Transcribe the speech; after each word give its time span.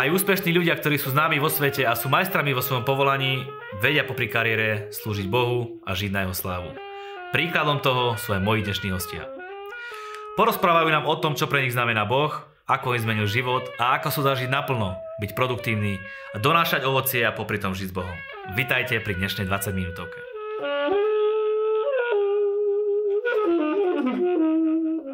Aj 0.00 0.08
úspešní 0.08 0.56
ľudia, 0.56 0.80
ktorí 0.80 0.96
sú 0.96 1.12
známi 1.12 1.36
vo 1.36 1.52
svete 1.52 1.84
a 1.84 1.92
sú 1.92 2.08
majstrami 2.08 2.56
vo 2.56 2.64
svojom 2.64 2.88
povolaní, 2.88 3.44
vedia 3.84 4.00
popri 4.00 4.32
kariére 4.32 4.88
slúžiť 4.96 5.28
Bohu 5.28 5.84
a 5.84 5.92
žiť 5.92 6.08
na 6.08 6.24
jeho 6.24 6.32
slávu. 6.32 6.72
Príkladom 7.36 7.84
toho 7.84 8.16
sú 8.16 8.32
aj 8.32 8.40
moji 8.40 8.64
dnešní 8.64 8.96
hostia. 8.96 9.28
Porozprávajú 10.40 10.88
nám 10.88 11.04
o 11.04 11.14
tom, 11.20 11.36
čo 11.36 11.52
pre 11.52 11.60
nich 11.68 11.76
znamená 11.76 12.08
Boh, 12.08 12.32
ako 12.64 12.96
im 12.96 13.04
zmenil 13.04 13.28
život 13.28 13.68
a 13.76 14.00
ako 14.00 14.08
sú 14.08 14.20
zažiť 14.24 14.48
naplno, 14.48 14.96
byť 15.20 15.36
produktívny 15.36 16.00
a 16.32 16.40
donášať 16.40 16.86
ovocie 16.88 17.20
a 17.26 17.36
popri 17.36 17.60
tom 17.60 17.76
žiť 17.76 17.92
s 17.92 17.96
Bohom. 18.00 18.16
Vitajte 18.56 19.04
pri 19.04 19.20
dnešnej 19.20 19.44
20 19.44 19.76
minútovke. 19.76 20.29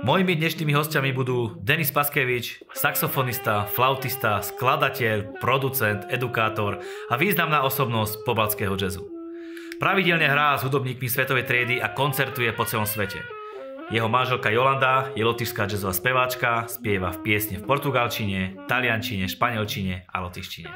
Mojimi 0.07 0.39
dnešnými 0.39 0.71
hostiami 0.71 1.11
budú 1.11 1.59
Denis 1.59 1.91
Paskevič, 1.91 2.63
saxofonista, 2.79 3.67
flautista, 3.67 4.39
skladateľ, 4.39 5.43
producent, 5.43 6.07
edukátor 6.15 6.79
a 7.11 7.19
významná 7.19 7.67
osobnosť 7.67 8.23
pobalského 8.23 8.79
jazzu. 8.79 9.03
Pravidelne 9.83 10.31
hrá 10.31 10.55
s 10.55 10.63
hudobníkmi 10.63 11.11
svetovej 11.11 11.51
triedy 11.51 11.83
a 11.83 11.91
koncertuje 11.91 12.55
po 12.55 12.63
celom 12.63 12.87
svete. 12.87 13.19
Jeho 13.91 14.07
manželka 14.07 14.47
Jolanda 14.55 15.11
je 15.19 15.27
lotyšská 15.27 15.67
jazzová 15.67 15.91
speváčka, 15.91 16.71
spieva 16.71 17.11
v 17.11 17.27
piesne 17.27 17.59
v 17.59 17.67
portugalčine, 17.67 18.63
taliančine, 18.71 19.27
španielčine 19.27 20.07
a 20.07 20.23
lotyštine. 20.23 20.71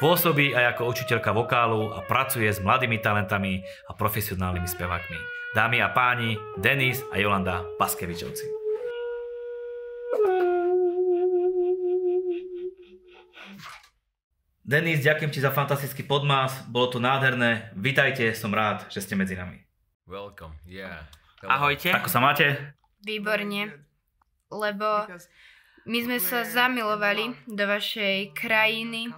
Pôsobí 0.00 0.56
aj 0.56 0.80
ako 0.80 0.96
učiteľka 0.96 1.36
vokálu 1.36 1.92
a 1.92 2.00
pracuje 2.08 2.48
s 2.48 2.64
mladými 2.64 3.04
talentami 3.04 3.60
a 3.84 3.92
profesionálnymi 3.92 4.64
spevákmi. 4.64 5.18
Dámy 5.52 5.84
a 5.84 5.92
páni, 5.92 6.40
Denis 6.56 7.04
a 7.12 7.20
Jolanda 7.20 7.60
Paskevičovci. 7.76 8.61
Denis, 14.62 15.02
ďakujem 15.02 15.34
ti 15.34 15.42
za 15.42 15.50
fantastický 15.50 16.06
podmas, 16.06 16.54
bolo 16.70 16.86
to 16.86 17.02
nádherné. 17.02 17.74
Vítajte, 17.74 18.30
som 18.30 18.54
rád, 18.54 18.86
že 18.94 19.02
ste 19.02 19.18
medzi 19.18 19.34
nami. 19.34 19.58
Welcome, 20.06 20.54
yeah. 20.70 21.02
Ahojte. 21.42 21.90
Ako 21.90 22.06
sa 22.06 22.22
máte? 22.22 22.70
Výborne, 23.02 23.74
lebo 24.54 25.10
my 25.82 25.98
sme 26.06 26.22
sa 26.22 26.46
zamilovali 26.46 27.34
do 27.50 27.64
vašej 27.66 28.30
krajiny 28.38 29.10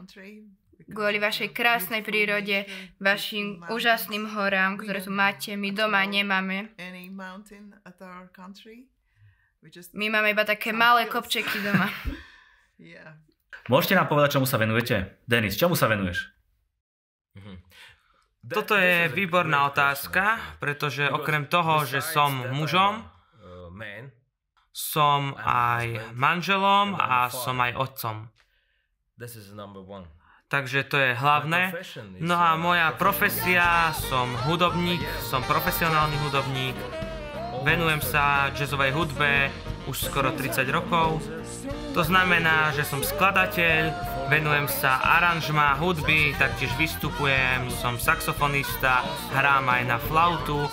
kvôli 0.88 1.20
vašej 1.20 1.52
krásnej 1.52 2.00
prírode, 2.00 2.64
vašim 2.96 3.68
úžasným 3.68 4.24
horám, 4.32 4.80
ktoré 4.80 5.04
tu 5.04 5.12
máte, 5.12 5.56
my 5.60 5.76
doma 5.76 6.08
nemáme. 6.08 6.72
My 9.92 10.06
máme 10.08 10.28
iba 10.32 10.44
také 10.48 10.72
malé 10.72 11.04
kopčeky 11.04 11.60
doma. 11.60 11.92
Môžete 13.72 13.96
nám 13.96 14.12
povedať, 14.12 14.36
čomu 14.36 14.44
sa 14.44 14.60
venujete? 14.60 15.16
Denis, 15.24 15.56
čomu 15.56 15.72
sa 15.72 15.88
venuješ? 15.88 16.28
Mhm. 17.34 17.54
Toto 18.44 18.76
je 18.76 19.08
výborná 19.08 19.72
otázka, 19.72 20.36
pretože 20.60 21.08
okrem 21.08 21.48
toho, 21.48 21.88
že 21.88 22.04
som 22.04 22.44
mužom, 22.52 23.00
som 24.68 25.32
aj 25.40 26.12
manželom 26.12 26.92
a 26.92 27.32
som 27.32 27.56
aj 27.56 27.72
otcom. 27.72 28.28
Takže 30.52 30.84
to 30.84 30.96
je 31.00 31.10
hlavné. 31.16 31.72
No 32.20 32.36
a 32.36 32.60
moja 32.60 32.92
profesia, 33.00 33.96
som 33.96 34.28
hudobník, 34.44 35.00
som 35.24 35.40
profesionálny 35.48 36.20
hudobník, 36.28 36.76
venujem 37.64 38.04
sa 38.04 38.52
jazzovej 38.52 38.92
hudbe 38.92 39.48
už 39.86 40.08
skoro 40.08 40.32
30 40.32 40.64
rokov. 40.72 41.20
To 41.94 42.02
znamená, 42.02 42.74
že 42.74 42.82
som 42.82 43.04
skladateľ, 43.04 43.92
venujem 44.32 44.66
sa 44.66 44.98
aranžma, 45.20 45.78
hudby, 45.78 46.34
taktiež 46.40 46.72
vystupujem, 46.80 47.70
som 47.78 48.00
saxofonista, 48.00 49.04
hrám 49.36 49.68
aj 49.68 49.82
na 49.86 49.98
flautu 50.00 50.66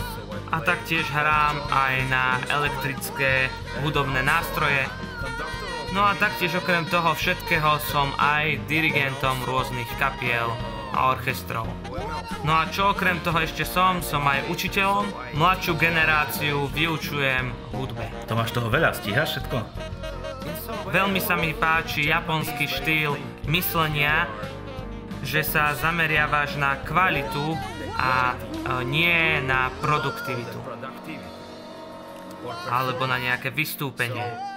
a 0.51 0.57
taktiež 0.63 1.05
hrám 1.11 1.59
aj 1.69 1.95
na 2.09 2.39
elektrické 2.49 3.51
hudobné 3.83 4.23
nástroje. 4.23 4.87
No 5.91 6.07
a 6.07 6.15
taktiež 6.15 6.55
okrem 6.55 6.87
toho 6.87 7.11
všetkého 7.11 7.83
som 7.91 8.15
aj 8.15 8.63
dirigentom 8.71 9.35
rôznych 9.43 9.91
kapiel 9.99 10.47
a 10.91 11.15
orchestrov. 11.15 11.67
No 12.43 12.51
a 12.55 12.67
čo 12.67 12.91
okrem 12.91 13.23
toho 13.23 13.39
ešte 13.39 13.63
som, 13.63 14.03
som 14.03 14.21
aj 14.27 14.51
učiteľom, 14.51 15.35
mladšiu 15.39 15.73
generáciu 15.79 16.67
vyučujem 16.71 17.51
hudbe. 17.71 18.03
To 18.27 18.35
máš 18.35 18.51
toho 18.51 18.67
veľa, 18.67 18.91
stíhaš 18.95 19.39
všetko? 19.39 19.57
Veľmi 20.89 21.21
sa 21.21 21.37
mi 21.37 21.53
páči 21.55 22.09
japonský 22.09 22.65
štýl 22.67 23.15
myslenia, 23.47 24.25
že 25.21 25.45
sa 25.45 25.77
zameriavaš 25.77 26.57
na 26.57 26.81
kvalitu 26.81 27.53
a 27.95 28.33
nie 28.83 29.37
na 29.45 29.69
produktivitu. 29.79 30.57
Alebo 32.67 33.05
na 33.05 33.21
nejaké 33.21 33.53
vystúpenie. 33.53 34.50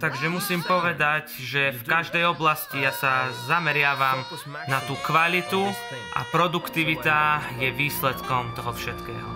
Takže 0.00 0.26
musím 0.32 0.64
povedať, 0.64 1.28
že 1.36 1.76
v 1.76 1.82
každej 1.84 2.24
oblasti 2.32 2.80
ja 2.80 2.90
sa 2.90 3.28
zameriavam 3.44 4.24
na 4.66 4.80
tú 4.88 4.96
kvalitu 5.04 5.68
a 6.16 6.24
produktivita 6.32 7.44
je 7.60 7.68
výsledkom 7.68 8.56
toho 8.56 8.72
všetkého. 8.72 9.30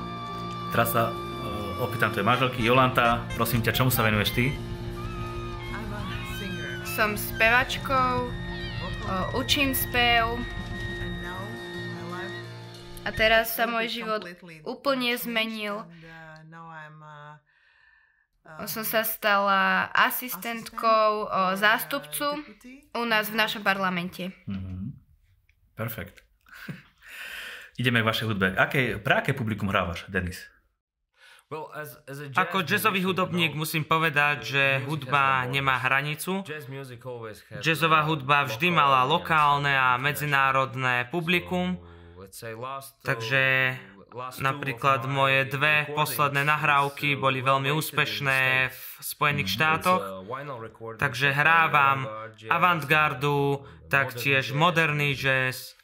Teraz 0.72 0.96
sa 0.96 1.12
opýtam 1.78 2.08
tvojej 2.08 2.24
manželky 2.24 2.64
Jolanta, 2.64 3.20
prosím 3.36 3.60
ťa, 3.60 3.76
čomu 3.76 3.92
sa 3.92 4.00
venuješ 4.00 4.32
ty? 4.32 4.44
Som 6.88 7.18
spevačkou, 7.18 8.32
učím 9.36 9.76
spev 9.76 10.40
a 13.02 13.10
teraz 13.12 13.52
sa 13.58 13.68
môj 13.68 13.90
život 13.90 14.24
úplne 14.64 15.12
zmenil. 15.20 15.84
Som 18.66 18.84
sa 18.86 19.02
stala 19.02 19.90
asistentkou 19.92 21.28
zástupcu 21.58 22.40
u 22.94 23.04
nás 23.08 23.28
v 23.32 23.36
našom 23.36 23.62
parlamente. 23.64 24.30
Mm-hmm. 24.48 24.94
Perfekt. 25.74 26.22
Ideme 27.80 28.04
k 28.04 28.08
vašej 28.08 28.26
hudbe. 28.28 28.46
Aké, 28.54 29.00
pre 29.00 29.24
aké 29.24 29.32
publikum 29.32 29.72
hrávaš, 29.72 30.06
Denis? 30.12 30.52
Ako 32.32 32.64
jazzový 32.64 33.04
hudobník 33.04 33.52
musím 33.52 33.84
povedať, 33.84 34.36
že 34.40 34.64
hudba 34.88 35.44
nemá 35.44 35.76
hranicu. 35.84 36.40
Jazzová 37.60 38.00
hudba 38.08 38.48
vždy 38.48 38.72
mala 38.72 39.04
lokálne 39.04 39.68
a 39.68 40.00
medzinárodné 40.00 41.12
publikum. 41.12 41.76
Takže 43.04 43.42
napríklad 44.40 45.08
moje 45.08 45.48
dve 45.48 45.88
posledné 45.92 46.44
nahrávky 46.44 47.16
boli 47.16 47.40
veľmi 47.40 47.72
úspešné 47.72 48.68
v 48.68 48.80
Spojených 49.00 49.48
štátoch. 49.56 50.28
Takže 51.00 51.32
hrávam 51.32 52.04
avantgardu, 52.52 53.64
taktiež 53.88 54.52
moderný 54.52 55.16
jazz. 55.16 55.76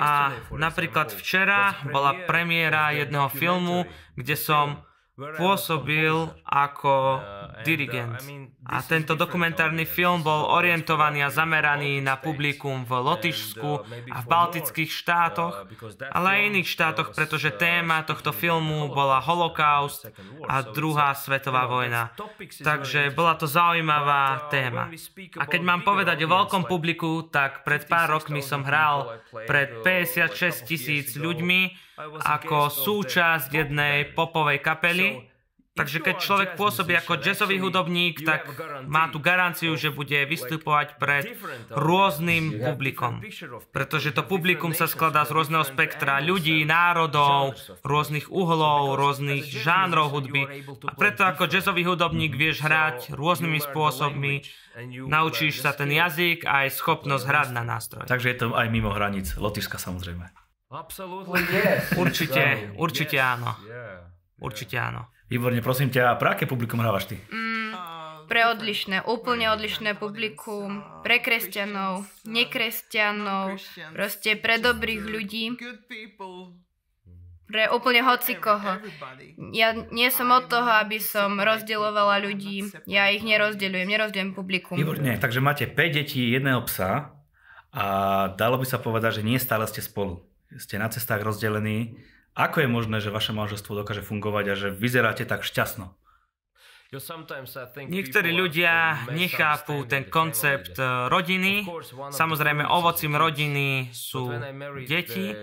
A 0.00 0.12
napríklad 0.54 1.10
včera 1.12 1.76
bola 1.90 2.24
premiéra 2.24 2.94
jedného 2.94 3.28
filmu, 3.30 3.84
kde 4.14 4.34
som 4.38 4.80
pôsobil 5.14 6.26
ako 6.42 7.22
dirigent. 7.62 8.18
A 8.66 8.82
tento 8.82 9.14
dokumentárny 9.14 9.86
film 9.86 10.26
bol 10.26 10.50
orientovaný 10.50 11.22
a 11.22 11.30
zameraný 11.30 12.02
na 12.02 12.18
publikum 12.18 12.82
v 12.82 12.92
Lotyšsku 12.98 13.70
a 14.10 14.18
v 14.18 14.26
Baltických 14.26 14.90
štátoch, 14.90 15.70
ale 16.10 16.26
aj 16.26 16.40
iných 16.50 16.68
štátoch, 16.68 17.08
pretože 17.14 17.54
téma 17.54 18.02
tohto 18.02 18.34
filmu 18.34 18.90
bola 18.90 19.22
holokaust 19.22 20.10
a 20.50 20.66
druhá 20.66 21.14
svetová 21.14 21.70
vojna. 21.70 22.10
Takže 22.64 23.14
bola 23.14 23.38
to 23.38 23.46
zaujímavá 23.46 24.50
téma. 24.50 24.90
A 25.38 25.44
keď 25.46 25.62
mám 25.62 25.86
povedať 25.86 26.26
o 26.26 26.32
veľkom 26.32 26.66
publiku, 26.66 27.30
tak 27.30 27.62
pred 27.62 27.86
pár 27.86 28.18
rokmi 28.18 28.42
som 28.42 28.66
hral 28.66 29.22
pred 29.46 29.84
56 29.86 30.66
tisíc 30.66 31.14
ľuďmi, 31.14 31.93
ako 31.98 32.70
súčasť 32.70 33.48
jednej 33.52 34.10
popovej 34.14 34.58
kapely. 34.60 35.34
Takže 35.74 36.06
keď 36.06 36.16
človek 36.22 36.50
pôsobí 36.54 36.94
ako 36.94 37.18
jazzový 37.18 37.58
hudobník, 37.58 38.22
tak 38.22 38.46
má 38.86 39.10
tu 39.10 39.18
garanciu, 39.18 39.74
že 39.74 39.90
bude 39.90 40.22
vystupovať 40.22 41.02
pred 41.02 41.34
rôznym 41.74 42.62
publikom. 42.62 43.18
Pretože 43.74 44.14
to 44.14 44.22
publikum 44.22 44.70
sa 44.70 44.86
skladá 44.86 45.26
z 45.26 45.34
rôzneho 45.34 45.66
spektra 45.66 46.22
ľudí, 46.22 46.62
národov, 46.62 47.58
rôznych 47.82 48.30
uhlov, 48.30 48.94
rôznych 48.94 49.50
žánrov 49.50 50.14
hudby. 50.14 50.62
A 50.86 50.94
preto 50.94 51.26
ako 51.26 51.50
jazzový 51.50 51.82
hudobník 51.82 52.38
vieš 52.38 52.62
hrať 52.62 53.10
rôznymi 53.10 53.58
spôsobmi, 53.58 54.46
naučíš 55.10 55.58
sa 55.58 55.74
ten 55.74 55.90
jazyk 55.90 56.46
a 56.46 56.70
aj 56.70 56.78
schopnosť 56.78 57.26
hrať 57.26 57.48
na 57.50 57.66
nástroje. 57.66 58.06
Takže 58.06 58.30
je 58.30 58.38
to 58.38 58.46
aj 58.54 58.70
mimo 58.70 58.94
hraníc, 58.94 59.34
Lotyšska 59.34 59.82
samozrejme. 59.82 60.43
Určite, 61.94 62.74
určite 62.74 63.16
áno. 63.22 63.54
Určite 64.42 64.76
áno. 64.76 65.14
Výborne, 65.30 65.62
prosím 65.62 65.88
ťa, 65.88 66.18
pre 66.18 66.34
aké 66.34 66.44
publikum 66.50 66.82
hrávaš 66.82 67.14
ty? 67.14 67.16
Mm, 67.30 67.72
pre 68.26 68.44
odlišné, 68.50 69.06
úplne 69.06 69.48
odlišné 69.54 69.96
publikum, 69.96 70.82
pre 71.06 71.22
kresťanov, 71.22 72.04
nekresťanov, 72.26 73.56
proste 73.94 74.36
pre 74.36 74.58
dobrých 74.58 75.02
ľudí, 75.06 75.44
pre 77.46 77.70
úplne 77.70 78.02
hoci 78.02 78.34
koho. 78.36 78.82
Ja 79.54 79.76
nie 79.94 80.08
som 80.10 80.32
od 80.34 80.50
toho, 80.50 80.66
aby 80.82 80.98
som 80.98 81.38
rozdielovala 81.38 82.18
ľudí. 82.18 82.66
Ja 82.90 83.08
ich 83.14 83.22
nerozdeľujem, 83.22 83.88
nerozdeľujem 83.88 84.32
publikum. 84.34 84.76
Výborne, 84.76 85.16
takže 85.22 85.38
máte 85.38 85.70
5 85.70 85.76
detí, 85.94 86.34
jedného 86.34 86.64
psa 86.66 87.14
a 87.70 87.84
dalo 88.34 88.58
by 88.58 88.66
sa 88.66 88.82
povedať, 88.82 89.20
že 89.20 89.26
nie 89.26 89.38
stále 89.38 89.64
ste 89.70 89.78
spolu. 89.84 90.33
Ste 90.54 90.78
na 90.78 90.86
cestách 90.88 91.22
rozdelení 91.22 91.98
ako 92.34 92.66
je 92.66 92.68
možné, 92.68 92.98
že 92.98 93.14
vaše 93.14 93.30
manželstvo 93.30 93.78
dokáže 93.78 94.02
fungovať 94.02 94.44
a 94.50 94.54
že 94.58 94.68
vyzeráte 94.74 95.22
tak 95.22 95.46
šťastno? 95.46 95.94
Niektorí 97.90 98.30
ľudia 98.30 99.06
nechápu 99.10 99.82
ten 99.86 100.06
koncept 100.06 100.78
rodiny. 101.10 101.66
Samozrejme, 102.10 102.62
ovocím 102.66 103.18
rodiny 103.18 103.90
sú 103.90 104.30
deti, 104.86 105.34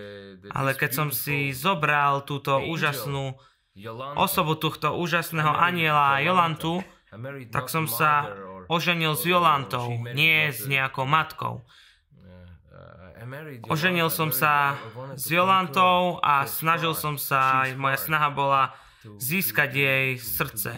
ale 0.52 0.72
keď 0.76 0.92
som 0.92 1.10
si 1.12 1.52
zobral 1.52 2.24
túto 2.24 2.60
úžasnú 2.60 3.36
osobu 4.16 4.60
tohto 4.60 4.96
úžasného 4.96 5.52
aniela 5.52 6.24
Jolantu, 6.24 6.84
tak 7.52 7.68
som 7.68 7.88
sa 7.88 8.32
oženil 8.72 9.16
s 9.16 9.24
Jolantou, 9.28 9.96
nie 10.12 10.52
s 10.52 10.68
nejakou 10.68 11.04
matkou. 11.04 11.64
Oženil 13.70 14.10
som 14.10 14.34
sa 14.34 14.74
s 15.14 15.30
Jolantou 15.30 16.18
a 16.26 16.50
snažil 16.50 16.98
som 16.98 17.22
sa, 17.22 17.70
moja 17.78 17.98
snaha 18.02 18.34
bola 18.34 18.64
získať 19.06 19.70
jej 19.70 20.08
srdce. 20.18 20.72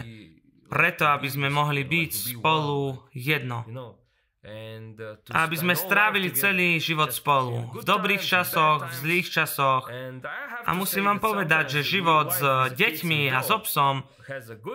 Preto, 0.68 1.08
aby 1.08 1.28
sme 1.28 1.48
mohli 1.48 1.84
byť 1.84 2.36
spolu 2.36 3.00
jedno. 3.16 3.64
A 5.32 5.48
aby 5.48 5.56
sme 5.56 5.72
strávili 5.72 6.28
celý 6.36 6.76
život 6.76 7.08
spolu. 7.16 7.80
V 7.80 7.84
dobrých 7.84 8.20
časoch, 8.20 8.84
v 8.84 8.94
zlých 9.00 9.26
časoch. 9.32 9.88
A 10.68 10.70
musím 10.76 11.08
vám 11.08 11.16
povedať, 11.16 11.80
že 11.80 11.96
život 11.96 12.28
s 12.28 12.44
deťmi 12.76 13.32
a 13.32 13.40
s 13.40 13.48
obsom 13.48 14.04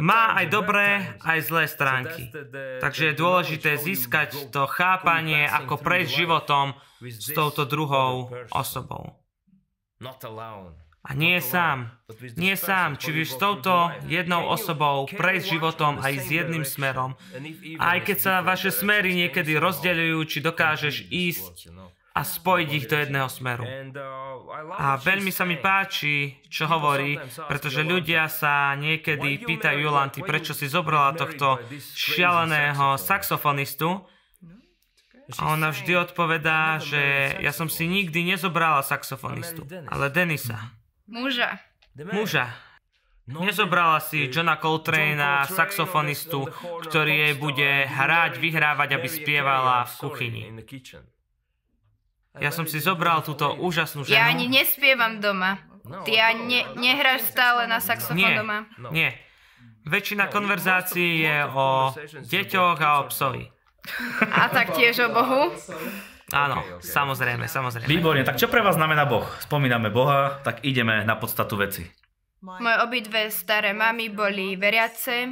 má 0.01 0.33
aj 0.41 0.45
dobré, 0.49 1.13
aj 1.21 1.39
zlé 1.45 1.69
stránky. 1.69 2.33
Takže 2.81 3.13
je 3.13 3.21
dôležité 3.21 3.77
získať 3.77 4.49
to 4.49 4.65
chápanie, 4.65 5.45
ako 5.45 5.77
prejsť 5.77 6.11
životom 6.17 6.73
s 7.05 7.29
touto 7.29 7.69
druhou 7.69 8.33
osobou. 8.49 9.21
A 10.99 11.15
nie 11.15 11.39
sám. 11.39 11.95
Nie 12.35 12.59
sám. 12.59 12.99
Či 12.99 13.15
vieš 13.15 13.35
s 13.35 13.41
touto 13.41 13.87
jednou 14.11 14.51
osobou 14.51 15.07
prejsť 15.07 15.47
životom 15.47 15.93
aj 16.03 16.13
s 16.19 16.27
jedným 16.27 16.67
smerom. 16.67 17.15
A 17.79 17.95
aj 17.97 17.99
keď 18.03 18.17
sa 18.19 18.33
vaše 18.43 18.69
smery 18.69 19.15
niekedy 19.15 19.55
rozdeľujú, 19.55 20.19
či 20.27 20.37
dokážeš 20.43 20.95
ísť 21.07 21.71
a 22.19 22.21
spojiť 22.25 22.69
ich 22.75 22.85
do 22.91 22.99
jedného 22.99 23.29
smeru. 23.31 23.63
A 24.75 24.99
veľmi 24.99 25.31
sa 25.31 25.47
mi 25.47 25.55
páči, 25.55 26.35
čo 26.51 26.67
hovorí, 26.67 27.15
pretože 27.47 27.79
ľudia 27.85 28.27
sa 28.27 28.75
niekedy 28.75 29.39
pýtajú 29.45 29.79
Jolanty, 29.79 30.19
prečo 30.25 30.51
si 30.51 30.67
zobrala 30.67 31.15
tohto 31.15 31.63
šialeného 31.95 32.99
saxofonistu, 32.99 34.03
a 35.37 35.53
ona 35.53 35.69
vždy 35.69 35.93
odpovedá, 35.93 36.81
že 36.81 37.37
ja 37.37 37.53
som 37.53 37.69
si 37.69 37.85
nikdy 37.85 38.33
nezobrala 38.33 38.81
saxofonistu, 38.81 39.61
ale 39.85 40.09
Denisa. 40.09 40.73
Muža. 41.09 41.57
Muža. 41.97 42.53
Nezobrala 43.29 44.01
si 44.01 44.25
Johna 44.25 44.57
Coltrane'a, 44.57 45.45
saxofonistu, 45.45 46.49
ktorý 46.89 47.29
jej 47.29 47.33
bude 47.37 47.85
hrať, 47.85 48.41
vyhrávať, 48.41 48.89
aby 48.97 49.05
spievala 49.05 49.85
v 49.85 49.93
kuchyni. 50.01 50.43
Ja 52.41 52.49
som 52.49 52.65
si 52.65 52.81
zobral 52.81 53.21
túto 53.21 53.53
úžasnú 53.57 54.01
ženu. 54.05 54.17
Ja 54.17 54.29
ani 54.33 54.49
nespievam 54.49 55.21
doma. 55.21 55.61
Ty 56.05 56.13
ani 56.21 56.45
ne, 56.45 56.61
nehráš 56.77 57.29
stále 57.29 57.65
na 57.65 57.81
saxofón 57.81 58.17
nie, 58.17 58.33
doma? 58.37 58.69
Nie. 58.93 59.17
Väčšina 59.89 60.29
konverzácií 60.29 61.25
je 61.25 61.37
o 61.49 61.89
deťoch 62.21 62.77
a 62.77 62.89
o 63.01 63.03
psovi. 63.09 63.49
A 64.29 64.49
taktiež 64.53 65.01
o 65.05 65.09
Bohu? 65.09 65.49
Áno, 66.31 66.61
samozrejme, 66.81 67.49
samozrejme. 67.49 67.89
Výborne, 67.89 68.21
tak 68.21 68.37
čo 68.37 68.47
pre 68.51 68.61
vás 68.61 68.77
znamená 68.77 69.05
Boh? 69.09 69.25
Spomíname 69.41 69.89
Boha, 69.89 70.41
tak 70.45 70.61
ideme 70.61 71.01
na 71.05 71.17
podstatu 71.17 71.57
veci. 71.57 71.85
Moje 72.39 72.77
obidve 72.79 73.27
staré 73.33 73.75
mamy 73.75 74.07
boli 74.07 74.55
veriace. 74.55 75.27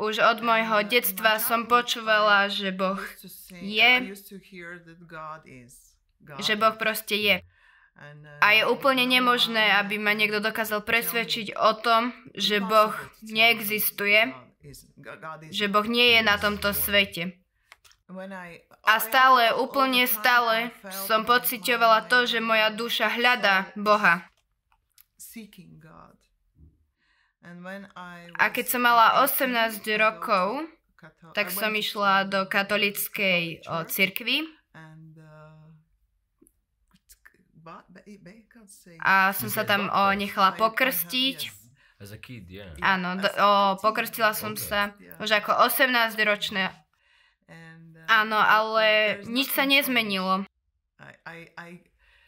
Už 0.00 0.16
od 0.24 0.40
môjho 0.40 0.80
detstva 0.88 1.36
som 1.36 1.68
počúvala, 1.68 2.48
že 2.48 2.72
Boh 2.72 2.96
je, 3.60 4.16
že 6.40 6.54
Boh 6.56 6.74
proste 6.80 7.16
je. 7.20 7.36
A 8.40 8.56
je 8.56 8.62
úplne 8.64 9.04
nemožné, 9.04 9.76
aby 9.76 10.00
ma 10.00 10.16
niekto 10.16 10.40
dokázal 10.40 10.80
presvedčiť 10.88 11.52
o 11.52 11.76
tom, 11.76 12.16
že 12.32 12.64
Boh 12.64 12.96
neexistuje, 13.20 14.32
že 15.52 15.68
Boh 15.68 15.84
nie 15.84 16.16
je 16.16 16.20
na 16.24 16.40
tomto 16.40 16.72
svete. 16.72 17.39
A 18.82 18.94
stále, 18.98 19.54
úplne 19.54 20.02
stále 20.10 20.74
som 21.06 21.22
pocitovala 21.22 22.10
to, 22.10 22.26
že 22.26 22.42
moja 22.42 22.74
duša 22.74 23.06
hľadá 23.06 23.70
Boha. 23.78 24.26
A 28.36 28.44
keď 28.50 28.64
som 28.66 28.82
mala 28.82 29.22
18 29.22 29.80
rokov, 29.96 30.66
tak 31.32 31.54
som 31.54 31.72
išla 31.72 32.26
do 32.26 32.44
katolickej 32.44 33.64
cirkvi. 33.88 34.44
a 39.00 39.32
som 39.36 39.48
sa 39.48 39.62
tam 39.62 39.88
o, 39.92 40.02
nechala 40.16 40.56
pokrstiť. 40.56 41.38
Áno, 42.80 43.08
do, 43.20 43.28
o, 43.28 43.50
pokrstila 43.78 44.32
som 44.32 44.56
sa 44.56 44.96
už 45.20 45.30
ako 45.44 45.52
18-ročná 45.68 46.72
Áno, 48.10 48.34
ale 48.34 49.22
nič 49.30 49.54
sa 49.54 49.62
nezmenilo. 49.62 50.42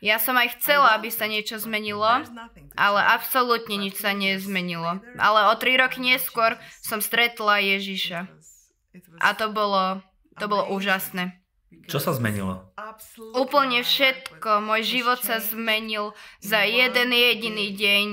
Ja 0.02 0.18
som 0.18 0.34
aj 0.38 0.58
chcela, 0.58 0.94
aby 0.94 1.10
sa 1.10 1.26
niečo 1.26 1.58
zmenilo, 1.58 2.06
ale 2.74 3.00
absolútne 3.06 3.78
nič 3.78 3.98
sa 3.98 4.14
nezmenilo. 4.14 5.02
Ale 5.18 5.50
o 5.50 5.54
tri 5.58 5.74
roky 5.74 5.98
neskôr 5.98 6.54
som 6.82 7.02
stretla 7.02 7.58
Ježiša. 7.58 8.30
A 9.18 9.34
to 9.34 9.50
bolo, 9.50 10.02
to 10.38 10.46
bolo 10.46 10.70
úžasné. 10.74 11.38
Čo 11.90 11.98
sa 11.98 12.14
zmenilo? 12.14 12.62
Úplne 13.34 13.82
všetko. 13.82 14.62
Môj 14.62 14.82
život 14.86 15.18
sa 15.18 15.42
zmenil 15.42 16.14
za 16.38 16.62
jeden 16.62 17.10
jediný 17.10 17.74
deň. 17.74 18.08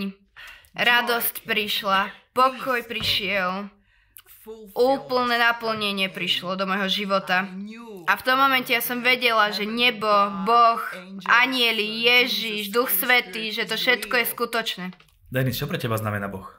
Radosť 0.74 1.46
prišla, 1.46 2.10
pokoj 2.34 2.82
prišiel. 2.86 3.70
Úplné 4.74 5.36
naplnenie 5.38 6.08
prišlo 6.10 6.56
do 6.56 6.66
môjho 6.70 6.90
života. 6.90 7.50
A 8.10 8.18
v 8.18 8.26
tom 8.26 8.42
momente 8.42 8.74
ja 8.74 8.82
som 8.82 9.06
vedela, 9.06 9.54
že 9.54 9.70
nebo, 9.70 10.10
Boh, 10.48 10.82
anieli, 11.30 12.10
Ježiš, 12.10 12.74
Duch 12.74 12.90
Svetý, 12.90 13.54
že 13.54 13.70
to 13.70 13.78
všetko 13.78 14.14
je 14.18 14.26
skutočné. 14.26 14.86
Denis, 15.30 15.62
čo 15.62 15.70
pre 15.70 15.78
teba 15.78 15.94
znamená 15.94 16.26
Boh? 16.26 16.50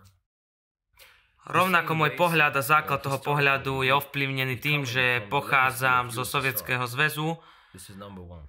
Rovnako 1.50 1.98
môj 1.98 2.14
pohľad 2.14 2.54
a 2.54 2.62
základ 2.62 3.02
toho 3.02 3.18
pohľadu 3.18 3.82
je 3.82 3.90
ovplyvnený 3.90 4.62
tým, 4.62 4.86
že 4.86 5.26
pochádzam 5.26 6.14
zo 6.14 6.22
Sovietskeho 6.22 6.86
zväzu. 6.86 7.34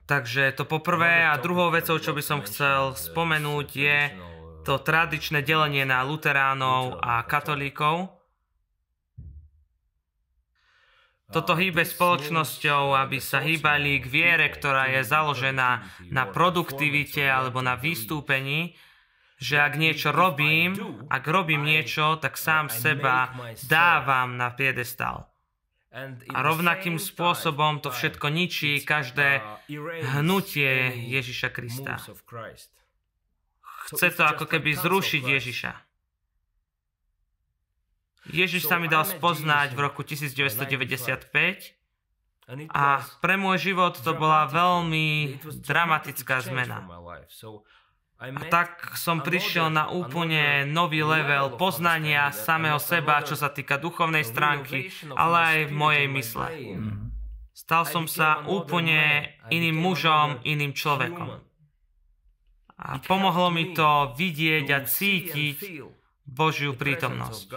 Takže 0.06 0.54
to 0.54 0.70
poprvé 0.70 1.26
a 1.26 1.34
druhou 1.42 1.74
vecou, 1.74 1.98
čo 1.98 2.14
by 2.14 2.22
som 2.22 2.46
chcel 2.46 2.94
spomenúť, 2.94 3.68
je 3.74 3.98
to 4.62 4.78
tradičné 4.78 5.42
delenie 5.42 5.82
na 5.90 6.06
luteránov 6.06 7.02
a 7.02 7.26
katolíkov. 7.26 8.21
Toto 11.32 11.56
hýbe 11.56 11.88
spoločnosťou, 11.88 12.92
aby 13.00 13.18
sa 13.24 13.40
hýbali 13.40 14.04
k 14.04 14.06
viere, 14.12 14.52
ktorá 14.52 14.92
je 14.92 15.02
založená 15.08 15.88
na 16.12 16.24
produktivite 16.28 17.24
alebo 17.24 17.64
na 17.64 17.80
vystúpení, 17.80 18.76
že 19.42 19.58
ak 19.58 19.74
niečo 19.80 20.14
robím, 20.14 20.78
ak 21.10 21.24
robím 21.26 21.66
niečo, 21.66 22.20
tak 22.22 22.38
sám 22.38 22.70
seba 22.70 23.34
dávam 23.66 24.38
na 24.38 24.54
piedestal. 24.54 25.32
A 26.32 26.40
rovnakým 26.40 26.96
spôsobom 26.96 27.84
to 27.84 27.92
všetko 27.92 28.32
ničí 28.32 28.80
každé 28.86 29.44
hnutie 30.16 30.94
Ježiša 31.10 31.50
Krista. 31.52 32.00
Chce 33.92 34.08
to 34.16 34.24
ako 34.24 34.46
keby 34.48 34.72
zrušiť 34.78 35.24
Ježiša. 35.26 35.91
Ježiš 38.30 38.70
sa 38.70 38.78
mi 38.78 38.86
dal 38.86 39.02
spoznať 39.02 39.74
v 39.74 39.80
roku 39.82 40.06
1995 40.06 41.74
a 42.70 43.02
pre 43.24 43.40
môj 43.40 43.72
život 43.72 43.98
to 43.98 44.14
bola 44.14 44.46
veľmi 44.46 45.40
dramatická 45.66 46.44
zmena. 46.46 46.86
A 48.22 48.42
tak 48.54 48.94
som 49.02 49.26
prišiel 49.26 49.74
na 49.74 49.90
úplne 49.90 50.70
nový 50.70 51.02
level 51.02 51.58
poznania 51.58 52.30
samého 52.30 52.78
seba, 52.78 53.26
čo 53.26 53.34
sa 53.34 53.50
týka 53.50 53.82
duchovnej 53.82 54.22
stránky, 54.22 54.94
ale 55.18 55.38
aj 55.42 55.60
v 55.66 55.74
mojej 55.74 56.08
mysle. 56.14 56.48
Stal 57.50 57.90
som 57.90 58.06
sa 58.06 58.46
úplne 58.46 59.26
iným 59.50 59.74
mužom, 59.74 60.38
iným 60.46 60.78
človekom. 60.78 61.42
A 62.82 62.98
pomohlo 63.02 63.50
mi 63.50 63.74
to 63.74 64.14
vidieť 64.14 64.66
a 64.70 64.80
cítiť 64.86 65.82
Božiu 66.26 66.78
prítomnosť. 66.78 67.50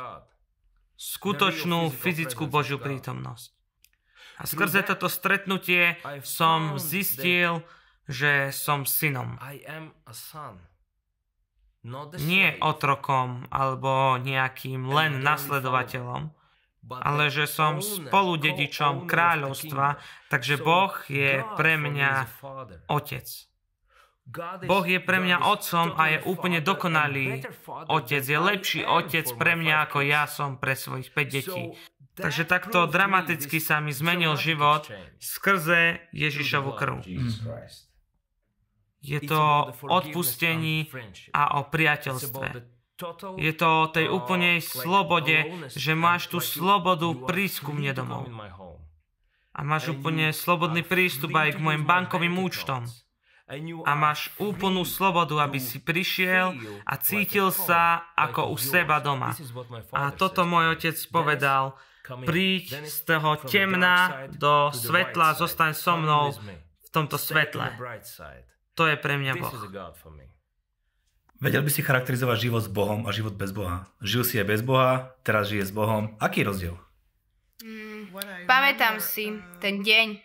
Skutočnú 0.95 1.91
fyzickú 1.91 2.47
Božiu 2.47 2.79
prítomnosť. 2.79 3.51
A 4.39 4.51
skrze 4.51 4.83
toto 4.83 5.07
stretnutie 5.07 5.99
som 6.27 6.75
zistil, 6.79 7.63
že 8.11 8.51
som 8.51 8.83
synom. 8.83 9.39
Nie 12.19 12.57
otrokom 12.59 13.47
alebo 13.53 14.19
nejakým 14.19 14.89
len 14.91 15.23
nasledovateľom, 15.23 16.33
ale 16.91 17.25
že 17.33 17.47
som 17.47 17.81
spoludedičom 17.81 19.07
kráľovstva, 19.09 20.01
takže 20.29 20.61
Boh 20.61 20.93
je 21.09 21.41
pre 21.57 21.79
mňa 21.79 22.13
otec. 22.91 23.27
Boh 24.65 24.87
je 24.89 24.99
pre 25.05 25.21
mňa 25.21 25.45
otcom 25.45 25.93
a 26.01 26.17
je 26.17 26.19
úplne 26.25 26.65
dokonalý 26.65 27.45
otec. 27.93 28.25
Je 28.25 28.39
lepší 28.41 28.81
otec 28.83 29.29
pre 29.37 29.53
mňa, 29.55 29.85
ako 29.85 29.99
ja 30.01 30.25
som 30.25 30.57
pre 30.57 30.73
svojich 30.73 31.13
5 31.13 31.29
detí. 31.29 31.65
Takže 32.15 32.47
takto 32.47 32.87
dramaticky 32.87 33.59
sa 33.59 33.83
mi 33.83 33.91
zmenil 33.91 34.39
život 34.39 34.87
skrze 35.19 35.99
Ježišovu 36.15 36.71
krv. 36.79 37.03
Je 39.05 39.21
to 39.21 39.37
o 39.37 39.53
odpustení 39.93 40.89
a 41.37 41.61
o 41.61 41.69
priateľstve. 41.69 42.49
Je 43.37 43.53
to 43.53 43.69
o 43.85 43.91
tej 43.91 44.07
úplnej 44.09 44.63
slobode, 44.63 45.69
že 45.75 45.93
máš 45.99 46.31
tú 46.31 46.39
slobodu 46.39 47.11
prísť 47.27 47.67
ku 47.67 47.77
mne 47.77 47.93
domov. 47.93 48.25
A 49.55 49.61
máš 49.67 49.93
úplne 49.93 50.33
slobodný 50.33 50.81
prístup 50.87 51.35
aj 51.35 51.59
k 51.59 51.63
mojim 51.63 51.85
bankovým 51.85 52.39
účtom. 52.41 52.87
A 53.85 53.93
máš 53.93 54.33
úplnú 54.41 54.89
slobodu, 54.89 55.37
aby 55.45 55.61
si 55.61 55.77
prišiel 55.77 56.57
a 56.89 56.97
cítil 56.97 57.53
sa 57.53 58.09
ako 58.17 58.49
u 58.49 58.57
seba 58.57 59.05
doma. 59.05 59.37
A 59.93 60.09
toto 60.17 60.49
môj 60.49 60.81
otec 60.81 60.97
povedal, 61.13 61.77
príď 62.25 62.89
z 62.89 62.97
toho 63.05 63.37
temna 63.45 64.29
do 64.33 64.73
svetla, 64.73 65.37
zostaň 65.37 65.77
so 65.77 66.01
mnou 66.01 66.33
v 66.81 66.89
tomto 66.89 67.21
svetle. 67.21 67.69
To 68.81 68.89
je 68.89 68.97
pre 68.97 69.21
mňa 69.21 69.33
Boh. 69.37 69.53
Vedel 71.45 71.61
by 71.61 71.71
si 71.71 71.85
charakterizovať 71.85 72.49
život 72.49 72.63
s 72.65 72.71
Bohom 72.73 73.05
a 73.05 73.13
život 73.13 73.37
bez 73.37 73.53
Boha? 73.53 73.85
Žil 74.01 74.23
si 74.25 74.35
aj 74.41 74.49
bez 74.49 74.61
Boha, 74.65 75.13
teraz 75.21 75.53
žije 75.53 75.69
s 75.69 75.73
Bohom. 75.77 76.17
Aký 76.17 76.41
je 76.41 76.49
rozdiel? 76.49 76.75
Mm, 77.61 78.09
pamätám 78.49 78.97
si 79.05 79.37
ten 79.61 79.85
deň. 79.85 80.24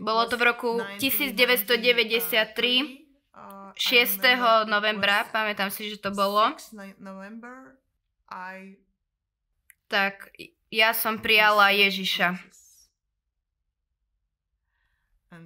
Bolo 0.00 0.24
to 0.26 0.40
v 0.40 0.42
roku 0.42 0.80
1993, 0.96 3.04
6. 3.76 4.66
novembra, 4.66 5.28
pamätám 5.28 5.68
si, 5.68 5.92
že 5.92 6.00
to 6.00 6.10
bolo 6.10 6.56
tak 9.90 10.30
ja 10.70 10.94
som 10.94 11.18
prijala 11.18 11.74
Ježiša. 11.74 12.38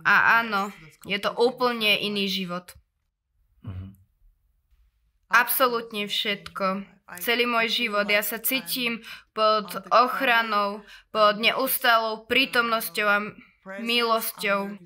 A 0.05 0.45
áno, 0.45 0.73
je 1.09 1.17
to 1.17 1.33
úplne 1.37 1.97
iný 2.01 2.29
život. 2.29 2.77
Mhm. 3.65 3.97
Absolútne 5.33 6.09
všetko. 6.09 6.85
Celý 7.21 7.45
môj 7.45 7.69
život. 7.69 8.09
Ja 8.09 8.25
sa 8.25 8.41
cítim 8.41 9.05
pod 9.37 9.77
ochranou, 9.93 10.81
pod 11.13 11.37
neustálou 11.37 12.25
prítomnosťou 12.25 13.09
a 13.09 13.19
milosťou. 13.65 14.77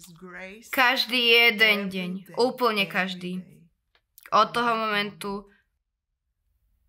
Každý 0.71 1.19
jeden 1.19 1.91
deň. 1.91 2.11
Úplne 2.39 2.87
každý. 2.87 3.43
Od 4.31 4.49
toho 4.55 4.73
momentu. 4.77 5.47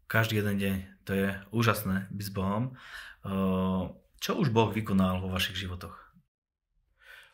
Každý 0.09 0.41
jeden 0.41 0.57
deň. 0.57 0.75
To 1.05 1.11
je 1.17 1.29
úžasné 1.49 2.09
byť 2.13 2.25
s 2.25 2.33
Bohom. 2.33 2.77
Čo 4.19 4.31
už 4.37 4.51
Boh 4.53 4.69
vykonal 4.73 5.21
vo 5.23 5.31
vašich 5.31 5.57
životoch? 5.57 6.08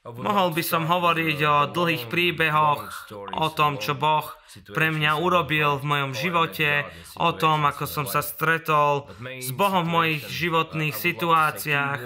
Mohol 0.06 0.54
by 0.54 0.62
som 0.62 0.86
hovoriť 0.86 1.40
o 1.50 1.56
dlhých 1.74 2.06
príbehoch, 2.14 3.10
o 3.34 3.48
tom, 3.50 3.82
čo 3.82 3.98
Boh 3.98 4.30
pre 4.70 4.94
mňa 4.94 5.18
urobil 5.18 5.82
v 5.82 5.84
mojom 5.84 6.12
živote, 6.14 6.86
o 7.18 7.34
tom, 7.34 7.66
ako 7.66 7.90
som 7.90 8.06
sa 8.06 8.22
stretol 8.22 9.10
s 9.42 9.50
Bohom 9.50 9.82
v 9.82 9.94
mojich 9.98 10.24
životných 10.30 10.94
situáciách, 10.94 12.00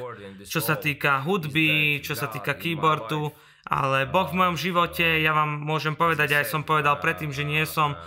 čo 0.48 0.64
sa 0.64 0.80
týka 0.80 1.28
hudby, 1.28 2.00
čo 2.00 2.16
sa 2.16 2.32
týka 2.32 2.56
keyboardu, 2.56 3.36
ale 3.68 4.08
Boh 4.08 4.32
v 4.32 4.48
mojom 4.48 4.56
živote, 4.56 5.20
ja 5.20 5.36
vám 5.36 5.60
môžem 5.60 6.00
povedať, 6.00 6.40
aj 6.40 6.48
som 6.48 6.64
povedal 6.64 7.04
predtým, 7.04 7.36
že 7.36 7.44
nie 7.44 7.68
som 7.68 8.00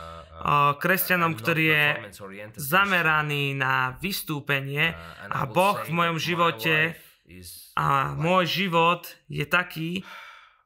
kresťanom, 0.80 1.37
ktorý 1.37 1.64
je 1.68 1.87
zameraný 2.56 3.52
na 3.54 3.94
vystúpenie 4.00 4.96
a 5.28 5.44
Boh 5.44 5.76
v 5.84 5.92
mojom 5.92 6.16
živote 6.16 6.96
a 7.77 8.12
môj 8.15 8.45
život 8.47 9.09
je 9.29 9.45
taký, 9.49 9.91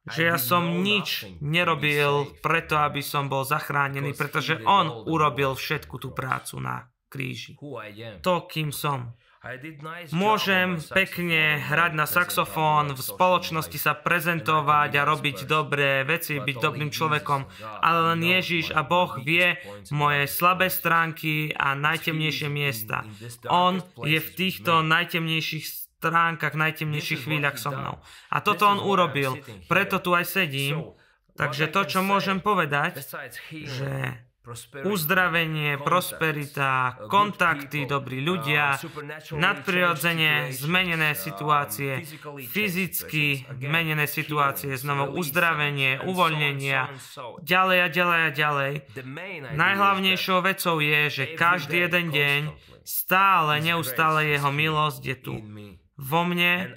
že 0.06 0.30
ja 0.30 0.38
som 0.38 0.86
nič 0.86 1.26
nerobil 1.42 2.30
preto, 2.38 2.78
aby 2.78 3.02
som 3.02 3.26
bol 3.26 3.42
zachránený, 3.42 4.14
pretože 4.14 4.62
On 4.62 5.02
urobil 5.06 5.58
všetku 5.58 5.98
tú 5.98 6.14
prácu 6.14 6.62
na 6.62 6.86
kríži. 7.10 7.58
To, 8.22 8.46
kým 8.46 8.70
som. 8.70 9.18
Môžem 10.10 10.82
pekne 10.90 11.62
hrať 11.62 11.92
na 11.94 12.06
saxofón, 12.10 12.98
v 12.98 13.02
spoločnosti 13.02 13.78
sa 13.78 13.94
prezentovať 13.94 14.90
a 14.98 15.06
robiť 15.06 15.46
dobré 15.46 16.02
veci, 16.02 16.42
byť 16.42 16.56
dobrým 16.58 16.90
človekom, 16.90 17.46
ale 17.78 18.00
len 18.14 18.26
Ježiš 18.26 18.74
a 18.74 18.82
Boh 18.82 19.14
vie 19.22 19.54
moje 19.94 20.26
slabé 20.26 20.66
stránky 20.66 21.54
a 21.54 21.78
najtemnejšie 21.78 22.48
miesta. 22.50 23.06
On 23.46 23.78
je 24.02 24.18
v 24.18 24.30
týchto 24.34 24.82
najtemnejších 24.82 25.85
stránkach, 25.96 26.52
najtemnejších 26.52 27.24
chvíľach 27.24 27.56
so 27.56 27.72
mnou. 27.72 27.96
A 28.28 28.44
toto 28.44 28.68
on 28.68 28.78
urobil, 28.84 29.40
preto 29.66 29.98
tu 29.98 30.12
aj 30.12 30.28
sedím. 30.28 30.92
Takže 31.36 31.68
to, 31.68 31.84
čo 31.84 32.00
môžem 32.00 32.40
povedať, 32.40 33.00
že 33.52 34.24
uzdravenie, 34.86 35.74
prosperita, 35.82 36.94
kontakty, 37.10 37.82
dobrí 37.82 38.22
ľudia, 38.22 38.78
nadprirodzene 39.34 40.54
zmenené 40.54 41.18
situácie, 41.18 42.06
fyzicky 42.46 43.42
zmenené 43.58 44.06
situácie, 44.06 44.78
znovu 44.78 45.18
uzdravenie, 45.18 45.98
uvoľnenia, 46.06 46.94
ďalej 47.42 47.78
a 47.82 47.88
ďalej 47.90 48.20
a 48.22 48.30
ďalej. 48.30 48.72
Najhlavnejšou 49.58 50.38
vecou 50.46 50.78
je, 50.78 51.00
že 51.10 51.24
každý 51.34 51.90
jeden 51.90 52.14
deň 52.14 52.40
stále, 52.86 53.58
neustále 53.58 54.30
jeho 54.30 54.54
milosť 54.54 55.02
je 55.02 55.16
tu 55.18 55.34
vo 55.96 56.28
mne 56.28 56.76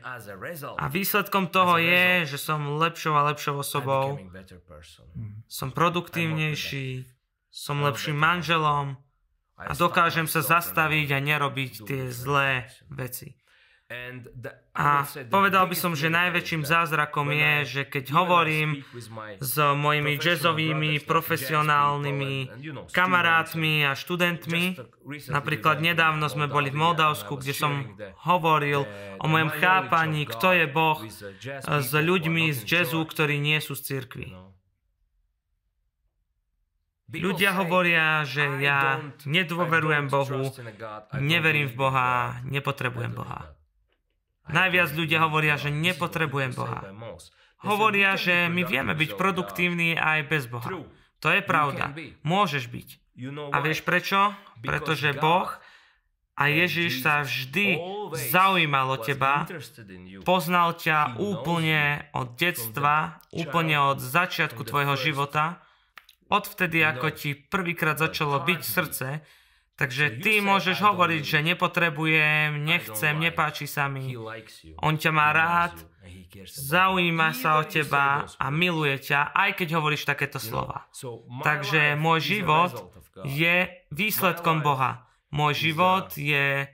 a 0.79 0.85
výsledkom 0.87 1.51
toho 1.51 1.75
je, 1.75 2.23
že 2.23 2.37
som 2.39 2.79
lepšou 2.79 3.13
a 3.19 3.27
lepšou 3.35 3.59
osobou, 3.59 4.15
som 5.51 5.69
produktívnejší, 5.75 7.03
som 7.51 7.83
lepším 7.83 8.15
manželom 8.15 8.95
a 9.59 9.71
dokážem 9.75 10.23
sa 10.23 10.39
zastaviť 10.39 11.07
a 11.11 11.19
nerobiť 11.19 11.71
tie 11.83 12.07
zlé 12.07 12.71
veci. 12.87 13.35
A 14.77 15.01
povedal 15.33 15.65
by 15.65 15.73
som, 15.73 15.97
že 15.97 16.13
najväčším 16.13 16.61
zázrakom 16.61 17.33
je, 17.33 17.53
že 17.65 17.81
keď 17.89 18.13
hovorím 18.13 18.85
s 19.41 19.57
mojimi 19.57 20.21
jazzovými, 20.21 21.01
profesionálnymi 21.09 22.33
kamarátmi 22.93 23.89
a 23.89 23.97
študentmi, 23.97 24.77
napríklad 25.33 25.81
nedávno 25.81 26.29
sme 26.29 26.45
boli 26.45 26.69
v 26.69 26.77
Moldavsku, 26.77 27.41
kde 27.41 27.49
som 27.57 27.97
hovoril 28.29 28.85
o 29.17 29.25
mojom 29.25 29.49
chápaní, 29.57 30.29
kto 30.29 30.53
je 30.53 30.65
Boh 30.69 31.01
s 31.65 31.89
ľuďmi 31.89 32.53
z 32.53 32.69
jazzu, 32.69 33.01
ktorí 33.09 33.41
nie 33.41 33.57
sú 33.57 33.73
z 33.73 33.89
cirkvi. 33.89 34.37
Ľudia 37.09 37.57
hovoria, 37.57 38.21
že 38.21 38.45
ja 38.61 39.01
nedôverujem 39.25 40.13
Bohu, 40.13 40.53
neverím 41.17 41.73
v 41.73 41.75
Boha, 41.89 42.37
nepotrebujem 42.45 43.17
Boha. 43.17 43.58
Najviac 44.49 44.89
ľudia 44.97 45.25
hovoria, 45.25 45.55
že 45.55 45.69
nepotrebujem 45.69 46.51
Boha. 46.57 46.81
Hovoria, 47.61 48.15
že 48.15 48.47
my 48.47 48.63
vieme 48.65 48.93
byť 48.95 49.19
produktívni 49.19 49.95
aj 49.95 50.19
bez 50.27 50.47
Boha. 50.49 50.69
To 51.19 51.27
je 51.29 51.41
pravda. 51.43 51.91
Môžeš 52.23 52.71
byť. 52.71 52.89
A 53.51 53.57
vieš 53.59 53.83
prečo? 53.83 54.31
Pretože 54.63 55.11
Boh 55.15 55.51
a 56.39 56.47
Ježiš 56.47 57.03
sa 57.03 57.27
vždy 57.27 57.75
zaujímal 58.31 58.95
o 58.95 58.97
teba, 59.03 59.43
poznal 60.23 60.71
ťa 60.79 61.19
úplne 61.19 62.07
od 62.15 62.39
detstva, 62.39 63.19
úplne 63.35 63.75
od 63.91 63.99
začiatku 63.99 64.63
tvojho 64.63 64.95
života 64.95 65.59
odvtedy, 66.29 66.85
ako 66.85 67.07
ti 67.11 67.35
prvýkrát 67.35 67.99
začalo 67.99 68.39
byť 68.39 68.61
srdce, 68.61 69.07
takže 69.79 70.19
ty 70.19 70.43
môžeš 70.43 70.83
hovoriť, 70.83 71.23
že 71.23 71.39
nepotrebujem, 71.39 72.59
nechcem, 72.67 73.15
nepáči 73.15 73.63
sa 73.63 73.87
mi. 73.87 74.11
On 74.83 74.99
ťa 74.99 75.11
má 75.15 75.31
rád, 75.31 75.79
zaujíma 76.43 77.31
sa 77.31 77.57
o 77.57 77.63
teba 77.63 78.27
a 78.35 78.45
miluje 78.51 78.99
ťa, 78.99 79.31
aj 79.31 79.55
keď 79.55 79.79
hovoríš 79.79 80.03
takéto 80.03 80.37
slova. 80.37 80.91
Takže 81.47 81.95
môj 81.95 82.19
život 82.19 82.91
je 83.23 83.71
výsledkom 83.95 84.59
Boha. 84.59 85.07
Môj 85.31 85.71
život 85.71 86.11
je 86.19 86.67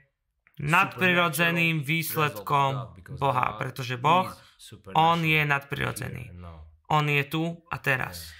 nadprirodzeným 0.58 1.84
výsledkom 1.84 2.96
Boha, 3.20 3.46
pretože 3.60 4.00
Boh, 4.00 4.26
On 4.96 5.20
je 5.20 5.44
nadprirodzený. 5.44 6.32
On 6.90 7.04
je 7.04 7.22
tu 7.28 7.44
a 7.70 7.76
teraz. 7.78 8.32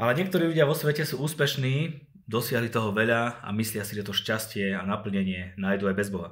Ale 0.00 0.16
niektorí 0.16 0.48
ľudia 0.48 0.64
vo 0.64 0.72
svete 0.72 1.04
sú 1.04 1.20
úspešní, 1.20 2.08
dosiahli 2.30 2.70
toho 2.70 2.94
veľa 2.94 3.42
a 3.42 3.48
myslia 3.50 3.82
si, 3.82 3.98
že 3.98 4.06
to 4.06 4.14
šťastie 4.14 4.70
a 4.70 4.86
naplnenie 4.86 5.58
nájdu 5.58 5.90
aj 5.90 5.96
bez 5.98 6.08
Boha. 6.14 6.30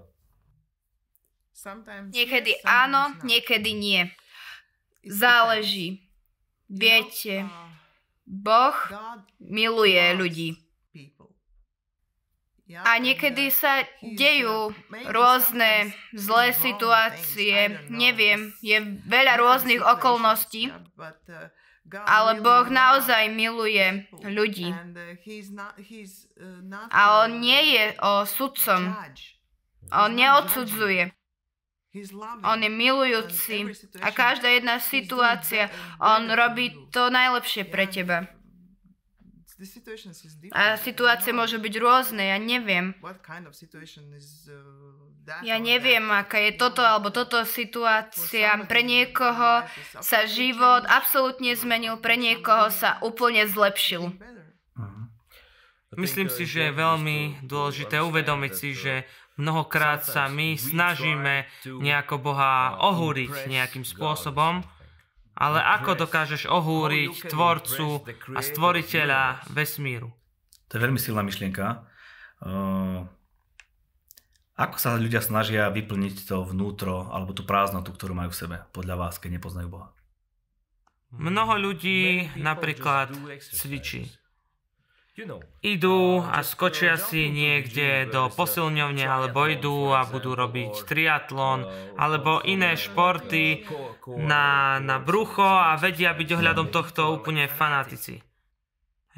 Niekedy 2.15 2.63
áno, 2.63 3.19
niekedy 3.27 3.75
nie. 3.75 4.07
Záleží. 5.03 6.07
Viete, 6.71 7.51
Boh 8.23 8.79
miluje 9.43 10.05
ľudí. 10.15 10.49
A 12.69 13.01
niekedy 13.01 13.49
sa 13.49 13.81
dejú 14.05 14.77
rôzne 15.09 15.89
zlé 16.13 16.53
situácie, 16.53 17.81
neviem, 17.89 18.53
je 18.61 18.77
veľa 19.09 19.41
rôznych 19.41 19.81
okolností, 19.81 20.69
ale 21.95 22.41
Boh 22.41 22.67
naozaj 22.69 23.33
miluje 23.33 24.07
ľudí. 24.25 24.73
A 26.93 27.01
On 27.25 27.31
nie 27.41 27.63
je 27.75 27.85
o 28.03 28.13
sudcom. 28.29 28.93
On 29.93 30.11
neodsudzuje. 30.13 31.13
On 32.45 32.59
je 32.61 32.69
milujúci 32.69 33.65
a 34.05 34.13
každá 34.13 34.53
jedna 34.53 34.77
situácia, 34.79 35.73
On 35.99 36.29
robí 36.29 36.71
to 36.93 37.09
najlepšie 37.09 37.65
pre 37.65 37.89
teba. 37.89 38.29
A 40.55 40.79
situácie 40.79 41.35
môžu 41.35 41.59
byť 41.59 41.75
rôzne, 41.83 42.23
ja 42.31 42.39
neviem. 42.39 42.95
Uh, 45.29 45.45
ja 45.45 45.61
neviem, 45.61 46.09
aká 46.09 46.41
je 46.41 46.57
toto 46.57 46.81
alebo 46.81 47.13
toto 47.13 47.45
situácia. 47.45 48.57
Pre 48.65 48.81
niekoho 48.81 49.69
sa 50.01 50.25
život 50.25 50.89
absolútne 50.89 51.53
zmenil, 51.53 52.01
pre 52.01 52.17
niekoho 52.17 52.73
sa 52.73 52.97
úplne 53.05 53.45
zlepšil. 53.45 54.17
Myslím 55.99 56.29
si, 56.29 56.45
že 56.45 56.69
je 56.69 56.79
veľmi 56.79 57.45
dôležité 57.45 58.01
uvedomiť 58.05 58.53
si, 58.53 58.71
že 58.77 59.09
mnohokrát 59.41 60.05
sa 60.05 60.29
my 60.29 60.55
snažíme 60.55 61.49
nejako 61.65 62.21
Boha 62.21 62.77
ohúriť 62.79 63.49
nejakým 63.49 63.83
spôsobom, 63.83 64.63
ale 65.39 65.59
ako 65.63 66.07
dokážeš 66.07 66.51
ohúriť 66.51 67.31
tvorcu 67.31 68.03
a 68.35 68.41
stvoriteľa 68.43 69.49
vesmíru? 69.55 70.11
To 70.69 70.73
je 70.77 70.83
veľmi 70.83 71.01
silná 71.01 71.23
myšlienka. 71.25 71.87
Uh, 74.59 74.67
ako 74.67 74.77
sa 74.83 74.99
ľudia 74.99 75.23
snažia 75.23 75.71
vyplniť 75.71 76.27
to 76.27 76.43
vnútro 76.43 77.07
alebo 77.15 77.31
tú 77.31 77.47
prázdnotu, 77.47 77.95
ktorú 77.95 78.19
majú 78.19 78.35
v 78.35 78.41
sebe, 78.43 78.57
podľa 78.75 78.99
vás, 78.99 79.15
keď 79.23 79.39
nepoznajú 79.39 79.71
Boha? 79.71 79.95
Mnoho 81.15 81.57
ľudí 81.57 82.29
napríklad 82.37 83.15
cvičí. 83.41 84.11
Idú 85.67 86.23
a 86.23 86.47
skočia 86.47 86.95
si 86.95 87.27
niekde 87.27 88.07
do 88.07 88.31
posilňovne, 88.31 89.03
alebo 89.03 89.51
idú 89.51 89.91
a 89.91 90.07
budú 90.07 90.39
robiť 90.39 90.87
triatlon, 90.87 91.67
alebo 91.99 92.39
iné 92.47 92.79
športy 92.79 93.67
na, 94.15 94.79
na 94.79 95.03
brucho 95.03 95.43
a 95.43 95.75
vedia 95.75 96.15
byť 96.15 96.29
ohľadom 96.39 96.71
tohto 96.71 97.11
úplne 97.11 97.51
fanatici. 97.51 98.23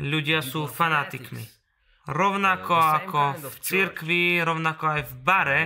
Ľudia 0.00 0.40
sú 0.40 0.64
fanatikmi. 0.64 1.59
Rovnako 2.10 2.74
ako 2.74 3.22
v 3.38 3.56
cirkvi, 3.62 4.42
rovnako 4.42 4.84
aj 4.98 5.02
v 5.06 5.14
bare, 5.22 5.60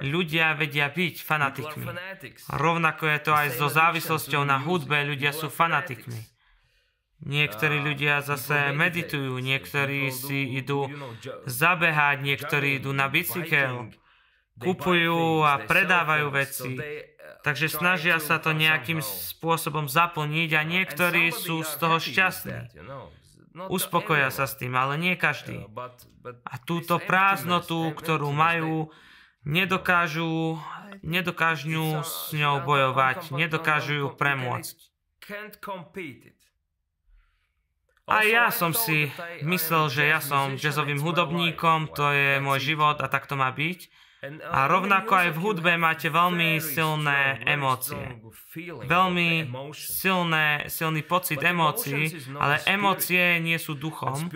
ľudia 0.00 0.56
vedia 0.56 0.88
byť 0.88 1.14
fanatikmi. 1.20 1.84
Rovnako 2.48 3.04
je 3.04 3.18
to 3.20 3.32
aj 3.36 3.48
so 3.60 3.68
závislosťou 3.68 4.40
na 4.48 4.56
hudbe, 4.64 4.96
ľudia 5.04 5.36
sú 5.36 5.52
fanatikmi. 5.52 6.24
Niektorí 7.20 7.84
ľudia 7.84 8.24
zase 8.24 8.72
meditujú, 8.72 9.36
niektorí 9.44 10.08
si 10.08 10.56
idú 10.56 10.88
zabehať, 11.44 12.24
niektorí 12.24 12.80
idú 12.80 12.96
na 12.96 13.12
bicykel, 13.12 13.92
kupujú 14.56 15.44
a 15.44 15.60
predávajú 15.60 16.26
veci. 16.32 16.80
Takže 17.44 17.68
snažia 17.68 18.16
sa 18.20 18.40
to 18.40 18.56
nejakým 18.56 19.04
spôsobom 19.04 19.84
zaplniť 19.84 20.50
a 20.56 20.62
niektorí 20.64 21.28
sú 21.28 21.60
z 21.60 21.72
toho 21.76 22.00
šťastní. 22.00 22.72
Uspokoja 23.50 24.30
sa 24.30 24.46
s 24.46 24.54
tým, 24.54 24.78
ale 24.78 24.94
nie 24.94 25.18
každý. 25.18 25.66
A 26.46 26.54
túto 26.62 27.02
prázdnotu, 27.02 27.90
ktorú 27.98 28.30
majú, 28.30 28.94
nedokážu, 29.42 30.60
nedokážu 31.02 32.04
s 32.04 32.30
ňou 32.30 32.62
bojovať, 32.62 33.34
nedokážu 33.34 34.06
ju 34.06 34.08
premôcť. 34.14 34.76
A 38.10 38.26
ja 38.26 38.50
som 38.50 38.74
si 38.74 39.06
myslel, 39.46 39.86
že 39.86 40.02
ja 40.10 40.18
som 40.18 40.58
jazzovým 40.58 40.98
hudobníkom, 40.98 41.94
to 41.94 42.10
je 42.10 42.42
môj 42.42 42.74
život 42.74 42.98
a 42.98 43.06
tak 43.06 43.30
to 43.30 43.38
má 43.38 43.50
byť. 43.54 43.86
A 44.52 44.68
rovnako 44.68 45.12
aj 45.16 45.28
v 45.32 45.38
hudbe 45.40 45.72
máte 45.80 46.12
veľmi 46.12 46.60
silné 46.60 47.40
emócie. 47.48 48.20
Veľmi 48.84 49.48
silné, 49.72 50.68
silný 50.68 51.00
pocit 51.08 51.40
emócií, 51.40 52.12
ale 52.36 52.60
emócie 52.68 53.40
nie 53.40 53.56
sú 53.56 53.80
duchom. 53.80 54.28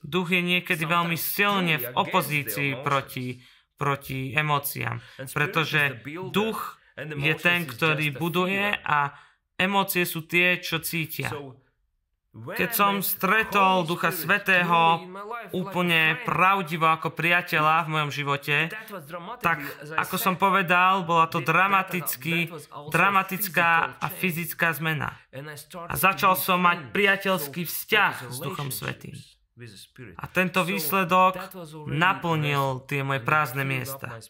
Duch 0.00 0.28
je 0.32 0.40
niekedy 0.40 0.88
veľmi 0.88 1.20
silne 1.20 1.76
v 1.76 1.86
opozícii 1.92 2.80
proti, 2.80 3.44
proti 3.76 4.32
emóciám, 4.32 5.04
pretože 5.36 6.00
duch 6.32 6.80
je 6.96 7.34
ten, 7.36 7.68
ktorý 7.68 8.16
buduje 8.16 8.72
a 8.72 9.12
emócie 9.60 10.08
sú 10.08 10.24
tie, 10.24 10.64
čo 10.64 10.80
cítia. 10.80 11.28
Keď 12.30 12.70
som 12.70 13.02
stretol 13.02 13.82
Ducha 13.90 14.14
Svetého 14.14 15.02
úplne 15.50 16.14
pravdivo 16.22 16.86
ako 16.86 17.10
priateľa 17.10 17.82
v 17.82 17.88
mojom 17.90 18.10
živote, 18.14 18.70
tak 19.42 19.58
ako 19.98 20.14
som 20.14 20.38
povedal, 20.38 21.02
bola 21.02 21.26
to 21.26 21.42
dramatický, 21.42 22.46
dramatická 22.94 23.98
a 23.98 24.06
fyzická 24.06 24.70
zmena. 24.78 25.18
A 25.90 25.94
začal 25.98 26.38
som 26.38 26.62
mať 26.62 26.94
priateľský 26.94 27.66
vzťah 27.66 28.14
s 28.30 28.36
Duchom 28.38 28.70
Svetým. 28.70 29.18
A 30.14 30.24
tento 30.30 30.62
výsledok 30.62 31.34
naplnil 31.90 32.86
tie 32.86 33.02
moje 33.02 33.26
prázdne 33.26 33.66
miesta 33.66 34.22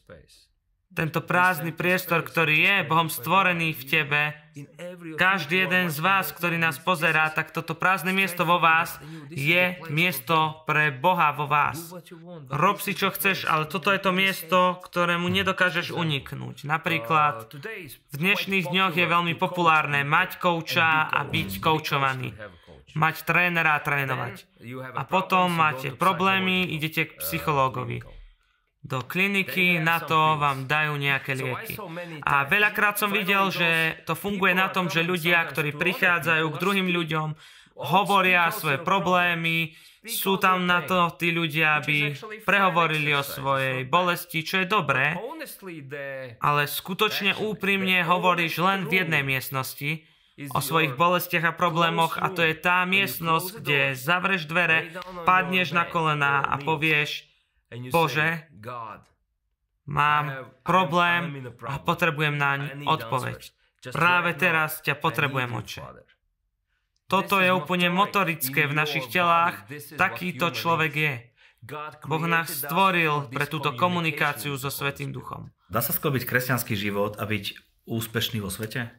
tento 0.91 1.23
prázdny 1.23 1.71
priestor, 1.71 2.27
ktorý 2.27 2.67
je 2.67 2.77
Bohom 2.91 3.07
stvorený 3.07 3.79
v 3.79 3.83
tebe, 3.87 4.23
každý 5.15 5.63
jeden 5.63 5.87
z 5.95 5.99
vás, 6.03 6.35
ktorý 6.35 6.59
nás 6.59 6.83
pozerá, 6.83 7.31
tak 7.31 7.55
toto 7.55 7.79
prázdne 7.79 8.11
miesto 8.11 8.43
vo 8.43 8.59
vás 8.59 8.99
je 9.31 9.79
miesto 9.87 10.67
pre 10.67 10.91
Boha 10.91 11.31
vo 11.31 11.47
vás. 11.47 11.95
Rob 12.51 12.83
si, 12.83 12.99
čo 12.99 13.15
chceš, 13.15 13.47
ale 13.47 13.71
toto 13.71 13.95
je 13.95 14.03
to 14.03 14.11
miesto, 14.11 14.83
ktorému 14.83 15.31
nedokážeš 15.31 15.95
uniknúť. 15.95 16.67
Napríklad 16.67 17.47
v 18.11 18.17
dnešných 18.19 18.67
dňoch 18.67 18.95
je 18.99 19.07
veľmi 19.07 19.39
populárne 19.39 20.03
mať 20.03 20.43
kouča 20.43 21.07
a 21.07 21.23
byť 21.23 21.51
koučovaný. 21.63 22.35
Mať 22.99 23.23
trénera 23.23 23.79
a 23.79 23.85
trénovať. 23.87 24.51
A 24.99 25.07
potom 25.07 25.55
máte 25.55 25.95
problémy, 25.95 26.67
idete 26.75 27.07
k 27.07 27.23
psychológovi 27.23 28.20
do 28.91 29.07
kliniky, 29.07 29.79
na 29.79 30.03
to 30.03 30.35
vám 30.35 30.67
dajú 30.67 30.99
nejaké 30.99 31.39
lieky. 31.39 31.79
A 32.27 32.43
veľakrát 32.51 32.99
som 32.99 33.15
videl, 33.15 33.55
že 33.55 34.03
to 34.03 34.19
funguje 34.19 34.51
na 34.51 34.67
tom, 34.67 34.91
že 34.91 35.07
ľudia, 35.07 35.47
ktorí 35.47 35.79
prichádzajú 35.79 36.47
k 36.51 36.61
druhým 36.61 36.91
ľuďom, 36.91 37.29
hovoria 37.79 38.51
svoje 38.51 38.83
problémy, 38.83 39.79
sú 40.01 40.41
tam 40.41 40.65
na 40.65 40.83
to 40.83 41.13
tí 41.15 41.31
ľudia, 41.31 41.79
aby 41.79 42.17
prehovorili 42.43 43.13
o 43.15 43.23
svojej 43.23 43.87
bolesti, 43.87 44.43
čo 44.43 44.65
je 44.65 44.67
dobré, 44.67 45.15
ale 46.41 46.63
skutočne 46.67 47.37
úprimne 47.39 48.03
hovoríš 48.03 48.59
len 48.59 48.89
v 48.91 49.05
jednej 49.05 49.23
miestnosti, 49.23 50.03
o 50.57 50.61
svojich 50.65 50.97
bolestiach 50.97 51.53
a 51.53 51.57
problémoch 51.57 52.17
a 52.17 52.33
to 52.33 52.41
je 52.41 52.57
tá 52.57 52.81
miestnosť, 52.89 53.61
kde 53.61 53.93
zavreš 53.93 54.49
dvere, 54.49 54.89
padneš 55.29 55.77
na 55.77 55.85
kolena 55.85 56.41
a 56.49 56.57
povieš, 56.57 57.30
Bože, 57.71 58.51
mám 59.87 60.25
problém 60.67 61.51
a 61.67 61.79
potrebujem 61.79 62.35
naň 62.35 62.83
odpoveď. 62.87 63.39
Práve 63.95 64.35
teraz 64.37 64.83
ťa 64.83 64.99
potrebujem, 64.99 65.51
Oče. 65.55 65.81
Toto 67.11 67.43
je 67.43 67.51
úplne 67.51 67.91
motorické 67.91 68.71
v 68.71 68.75
našich 68.75 69.11
telách. 69.11 69.67
Takýto 69.99 70.55
človek 70.55 70.93
je. 70.95 71.15
Boh 72.07 72.25
nás 72.25 72.51
stvoril 72.51 73.29
pre 73.31 73.45
túto 73.51 73.75
komunikáciu 73.75 74.55
so 74.55 74.71
Svetým 74.71 75.11
Duchom. 75.11 75.51
Dá 75.67 75.83
sa 75.83 75.91
sklobiť 75.95 76.27
kresťanský 76.27 76.75
život 76.75 77.19
a 77.19 77.27
byť 77.27 77.45
úspešný 77.87 78.39
vo 78.43 78.51
svete? 78.51 78.91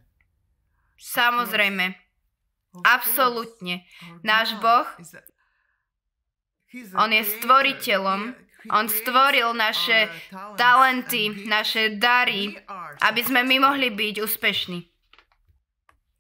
Samozrejme. 1.00 1.96
Absolútne. 2.86 3.84
Náš 4.24 4.56
Boh, 4.64 4.88
On 6.96 7.12
je 7.12 7.24
stvoriteľom. 7.28 8.32
On 8.70 8.86
stvoril 8.86 9.58
naše 9.58 10.06
talenty, 10.54 11.50
naše 11.50 11.98
dary, 11.98 12.54
aby 13.02 13.22
sme 13.26 13.42
my 13.42 13.58
mohli 13.58 13.90
byť 13.90 14.16
úspešní. 14.22 14.80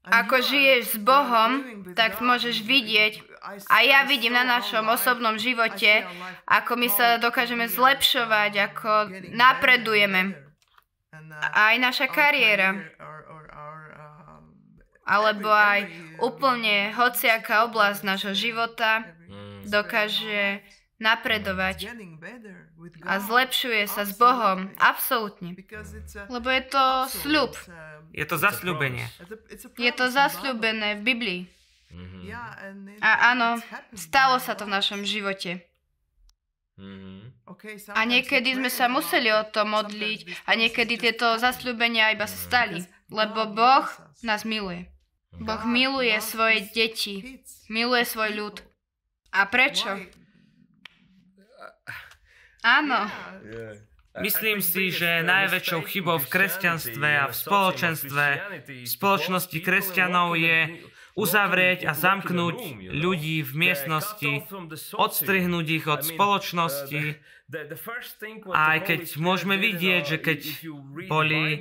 Ako 0.01 0.41
žiješ 0.41 0.83
s 0.87 0.97
Bohom, 0.97 1.85
tak 1.93 2.17
môžeš 2.25 2.65
vidieť, 2.65 3.21
a 3.69 3.81
ja 3.81 4.05
vidím 4.05 4.37
na 4.37 4.45
našom 4.45 4.85
osobnom 4.85 5.37
živote, 5.41 6.05
ako 6.45 6.77
my 6.77 6.87
sa 6.93 7.17
dokážeme 7.17 7.65
zlepšovať, 7.65 8.51
ako 8.69 8.91
napredujeme. 9.33 10.37
Aj 11.41 11.73
naša 11.81 12.05
kariéra. 12.05 12.77
Alebo 15.05 15.49
aj 15.49 15.89
úplne 16.21 16.93
hociaká 16.93 17.65
oblasť 17.65 18.01
nášho 18.05 18.33
života 18.37 19.09
dokáže 19.65 20.61
napredovať 21.01 21.89
a 23.01 23.13
zlepšuje 23.17 23.89
sa 23.89 24.05
s 24.05 24.13
Bohom. 24.13 24.69
Absolútne. 24.77 25.57
Lebo 26.29 26.47
je 26.53 26.63
to 26.69 26.85
sľub. 27.25 27.57
Je 28.13 28.25
to 28.29 28.37
zasľúbenie. 28.37 29.09
Je 29.81 29.91
to 29.91 30.05
zasľúbené 30.13 31.01
v 31.01 31.01
Biblii. 31.01 31.41
A 33.01 33.35
áno, 33.35 33.59
stalo 33.97 34.37
sa 34.37 34.53
to 34.53 34.69
v 34.69 34.73
našom 34.77 35.01
živote. 35.03 35.65
A 37.93 38.01
niekedy 38.07 38.55
sme 38.57 38.71
sa 38.71 38.87
museli 38.87 39.29
o 39.29 39.43
to 39.43 39.67
modliť 39.67 40.47
a 40.47 40.55
niekedy 40.55 40.97
tieto 40.97 41.35
zasľúbenia 41.37 42.15
iba 42.15 42.25
sa 42.25 42.39
stali, 42.39 42.79
lebo 43.11 43.51
Boh 43.51 43.85
nás 44.23 44.47
miluje. 44.47 44.87
Boh 45.35 45.63
miluje 45.67 46.15
svoje 46.23 46.69
deti, 46.73 47.43
miluje 47.69 48.03
svoj 48.07 48.31
ľud. 48.33 48.55
A 49.31 49.47
prečo? 49.47 49.99
Áno. 52.61 53.09
Myslím 54.19 54.59
si, 54.59 54.91
že 54.91 55.23
najväčšou 55.23 55.81
chybou 55.87 56.19
v 56.19 56.27
kresťanstve 56.27 57.09
a 57.15 57.25
v 57.31 57.35
spoločenstve, 57.35 58.25
v 58.67 58.89
spoločnosti 58.89 59.57
kresťanov 59.63 60.35
je 60.35 60.83
uzavrieť 61.15 61.87
a 61.87 61.95
zamknúť 61.95 62.91
ľudí 62.91 63.39
v 63.43 63.51
miestnosti, 63.55 64.31
odstrihnúť 64.95 65.67
ich 65.71 65.85
od 65.87 66.01
spoločnosti. 66.03 67.23
Aj 68.55 68.79
keď 68.79 69.01
môžeme 69.19 69.59
vidieť, 69.59 70.03
že 70.07 70.17
keď 70.23 70.39
boli 71.11 71.59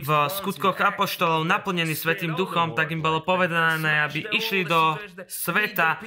v 0.00 0.10
skutkoch 0.32 0.80
apoštolov 0.80 1.44
naplnení 1.44 1.92
Svetým 1.92 2.32
duchom, 2.32 2.72
tak 2.72 2.96
im 2.96 3.04
bolo 3.04 3.20
povedané, 3.20 4.08
aby 4.08 4.24
išli 4.32 4.64
do 4.64 4.96
sveta, 5.28 6.00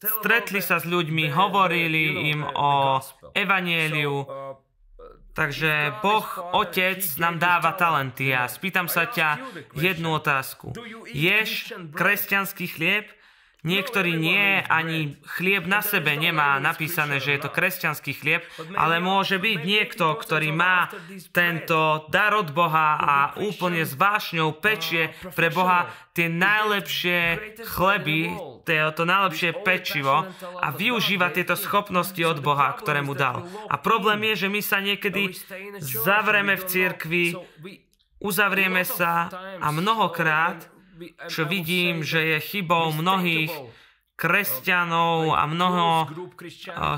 stretli 0.00 0.64
sa 0.64 0.80
s 0.80 0.88
ľuďmi, 0.88 1.28
hovorili 1.28 2.32
im 2.32 2.40
o 2.48 2.96
evanieliu, 3.36 4.24
Takže 5.32 6.04
Boh, 6.04 6.28
Otec, 6.52 7.00
nám 7.16 7.40
dáva 7.40 7.72
talenty. 7.72 8.36
A 8.36 8.52
spýtam 8.52 8.84
sa 8.84 9.08
ťa 9.08 9.40
jednu 9.72 10.20
otázku. 10.20 10.76
Ješ 11.08 11.72
kresťanský 11.96 12.68
chlieb? 12.68 13.08
Niektorý 13.62 14.18
nie, 14.18 14.58
ani 14.66 15.14
chlieb 15.38 15.70
na 15.70 15.86
sebe 15.86 16.18
nemá 16.18 16.58
napísané, 16.58 17.22
že 17.22 17.38
je 17.38 17.46
to 17.46 17.54
kresťanský 17.54 18.10
chlieb, 18.18 18.42
ale 18.74 18.98
môže 18.98 19.38
byť 19.38 19.58
niekto, 19.62 20.18
ktorý 20.18 20.50
má 20.50 20.90
tento 21.30 22.10
dar 22.10 22.34
od 22.34 22.50
Boha 22.50 22.98
a 22.98 23.14
úplne 23.38 23.86
s 23.86 23.94
vášňou 23.94 24.58
pečie 24.58 25.14
pre 25.38 25.46
Boha 25.54 25.86
tie 26.10 26.26
najlepšie 26.26 27.54
chleby, 27.62 28.34
to 28.66 29.02
najlepšie 29.06 29.54
pečivo 29.62 30.26
a 30.58 30.74
využíva 30.74 31.30
tieto 31.30 31.54
schopnosti 31.54 32.18
od 32.18 32.42
Boha, 32.42 32.74
ktoré 32.74 32.98
mu 32.98 33.14
dal. 33.14 33.46
A 33.70 33.78
problém 33.78 34.26
je, 34.34 34.46
že 34.46 34.48
my 34.50 34.58
sa 34.58 34.82
niekedy 34.82 35.38
zavreme 35.78 36.58
v 36.58 36.66
cirkvi, 36.66 37.26
uzavrieme 38.18 38.82
sa 38.82 39.30
a 39.62 39.70
mnohokrát 39.70 40.71
čo 41.30 41.42
vidím, 41.48 42.06
že 42.06 42.36
je 42.36 42.38
chybou 42.40 42.92
mnohých 42.94 43.50
kresťanov 44.12 45.34
a 45.34 45.42
mnoho 45.50 46.06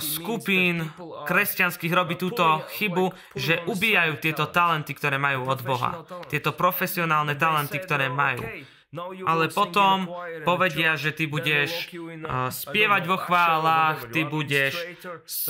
skupín 0.03 0.85
kresťanských 1.25 1.93
robí 1.95 2.21
túto 2.21 2.61
chybu, 2.77 3.17
že 3.33 3.64
ubíjajú 3.64 4.21
tieto 4.21 4.53
talenty, 4.53 4.93
ktoré 4.93 5.17
majú 5.17 5.49
od 5.49 5.61
Boha. 5.64 6.05
Tieto 6.29 6.53
profesionálne 6.53 7.33
talenty, 7.38 7.81
ktoré 7.81 8.12
majú. 8.12 8.45
Ale 9.27 9.51
potom 9.51 10.07
povedia, 10.47 10.95
že 10.95 11.11
ty 11.11 11.27
budeš 11.27 11.90
spievať 12.51 13.03
vo 13.11 13.19
chválach, 13.19 14.07
ty 14.14 14.23
budeš 14.23 14.79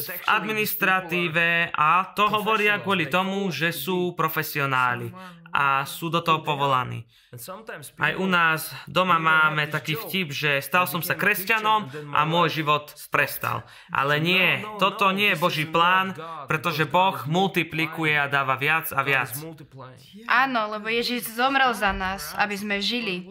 v 0.09 0.21
administratíve 0.33 1.69
a 1.75 2.09
to 2.17 2.25
hovoria 2.33 2.81
kvôli 2.81 3.05
tomu, 3.11 3.53
že 3.53 3.69
sú 3.69 4.17
profesionáli 4.17 5.13
a 5.55 5.87
sú 5.87 6.11
do 6.11 6.19
toho 6.19 6.43
povolaní. 6.43 7.07
Aj 8.03 8.13
u 8.19 8.27
nás 8.27 8.75
doma 8.91 9.23
máme 9.23 9.71
taký 9.71 9.95
vtip, 9.95 10.35
že 10.35 10.59
stal 10.59 10.91
som 10.91 10.99
sa 10.99 11.15
kresťanom 11.15 12.11
a 12.11 12.27
môj 12.27 12.59
život 12.59 12.91
prestal. 13.15 13.63
Ale 13.95 14.19
nie, 14.19 14.67
toto 14.83 15.15
nie 15.15 15.31
je 15.31 15.39
Boží 15.39 15.65
plán, 15.71 16.19
pretože 16.51 16.91
Boh 16.91 17.15
multiplikuje 17.31 18.19
a 18.19 18.27
dáva 18.27 18.59
viac 18.59 18.91
a 18.91 19.07
viac. 19.07 19.31
Áno, 20.27 20.61
lebo 20.75 20.91
Ježiš 20.91 21.31
zomrel 21.39 21.71
za 21.71 21.95
nás, 21.95 22.35
aby 22.35 22.59
sme 22.59 22.83
žili. 22.83 23.31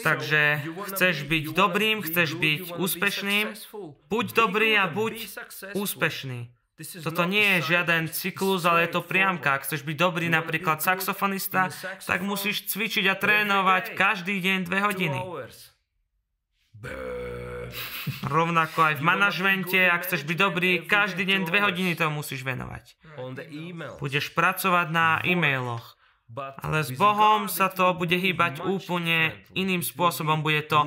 Takže 0.00 0.64
chceš 0.90 1.28
byť 1.28 1.44
dobrým, 1.52 2.00
chceš 2.00 2.40
byť 2.40 2.74
úspešným, 2.74 3.52
buď 4.08 4.26
dobrý 4.32 4.80
a 4.80 4.88
buď 4.88 5.14
úspešný. 5.76 6.59
Toto 6.80 7.28
nie 7.28 7.60
je 7.60 7.76
žiaden 7.76 8.08
cyklus, 8.08 8.64
ale 8.64 8.88
je 8.88 8.96
to 8.96 9.04
priamka. 9.04 9.60
Ak 9.60 9.68
chceš 9.68 9.84
byť 9.84 9.96
dobrý 10.00 10.32
napríklad 10.32 10.80
saxofonista, 10.80 11.68
tak 12.08 12.24
musíš 12.24 12.72
cvičiť 12.72 13.04
a 13.10 13.14
trénovať 13.20 13.92
každý 13.92 14.40
deň 14.40 14.58
dve 14.64 14.78
hodiny. 14.80 15.20
Rovnako 18.24 18.78
aj 18.80 18.94
v 18.96 19.02
manažmente, 19.04 19.76
ak 19.76 20.08
chceš 20.08 20.24
byť 20.24 20.36
dobrý, 20.40 20.70
každý 20.88 21.28
deň 21.28 21.40
dve 21.44 21.60
hodiny 21.60 21.92
to 21.92 22.08
musíš 22.08 22.40
venovať. 22.40 22.96
Budeš 24.00 24.32
pracovať 24.32 24.86
na 24.88 25.20
e-mailoch. 25.20 25.99
Ale 26.36 26.86
s 26.86 26.94
Bohom 26.94 27.50
sa 27.50 27.66
to 27.66 27.90
bude 27.98 28.14
hýbať 28.14 28.62
úplne 28.62 29.34
iným 29.58 29.82
spôsobom. 29.82 30.46
Bude 30.46 30.62
to 30.62 30.86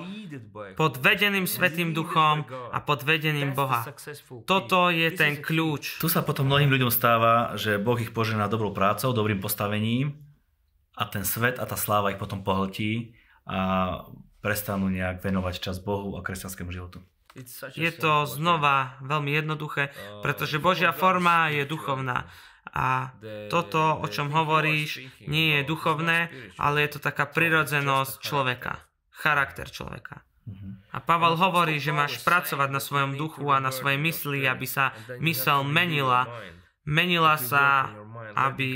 pod 0.80 0.98
vedeným 1.04 1.44
Svetým 1.44 1.92
Duchom 1.92 2.48
a 2.48 2.78
pod 2.80 3.04
vedením 3.04 3.52
Boha. 3.52 3.84
Toto 4.48 4.88
je 4.88 5.12
ten 5.12 5.44
kľúč. 5.44 6.00
Tu 6.00 6.08
sa 6.08 6.24
potom 6.24 6.48
mnohým 6.48 6.72
ľuďom 6.72 6.92
stáva, 6.92 7.60
že 7.60 7.76
Boh 7.76 8.00
ich 8.00 8.16
požená 8.16 8.48
dobrou 8.48 8.72
prácou, 8.72 9.12
dobrým 9.12 9.44
postavením 9.44 10.16
a 10.96 11.04
ten 11.10 11.28
svet 11.28 11.60
a 11.60 11.68
tá 11.68 11.76
sláva 11.76 12.16
ich 12.16 12.22
potom 12.22 12.46
pohltí 12.46 13.18
a 13.44 14.00
prestanú 14.40 14.88
nejak 14.88 15.20
venovať 15.24 15.60
čas 15.60 15.84
Bohu 15.84 16.16
a 16.16 16.24
kresťanskému 16.24 16.72
životu. 16.72 17.04
Je 17.74 17.90
to 17.90 18.30
znova 18.30 19.02
veľmi 19.02 19.34
jednoduché, 19.34 19.90
pretože 20.22 20.62
Božia 20.62 20.94
forma 20.94 21.50
je 21.50 21.66
duchovná. 21.66 22.30
A 22.74 23.14
toto, 23.54 24.02
o 24.02 24.08
čom 24.10 24.34
hovoríš, 24.34 25.06
nie 25.30 25.62
je 25.62 25.70
duchovné, 25.70 26.34
ale 26.58 26.82
je 26.86 26.98
to 26.98 27.00
taká 27.06 27.30
prirodzenosť 27.30 28.18
človeka, 28.18 28.82
charakter 29.14 29.70
človeka. 29.70 30.26
A 30.94 30.98
Pavel 31.00 31.40
hovorí, 31.40 31.80
že 31.80 31.96
máš 31.96 32.20
pracovať 32.26 32.70
na 32.74 32.82
svojom 32.82 33.16
duchu 33.16 33.46
a 33.54 33.64
na 33.64 33.72
svojej 33.72 34.02
mysli, 34.02 34.44
aby 34.44 34.68
sa 34.68 34.92
mysel 35.22 35.64
menila. 35.64 36.28
Menila 36.84 37.40
sa, 37.40 37.94
aby 38.36 38.76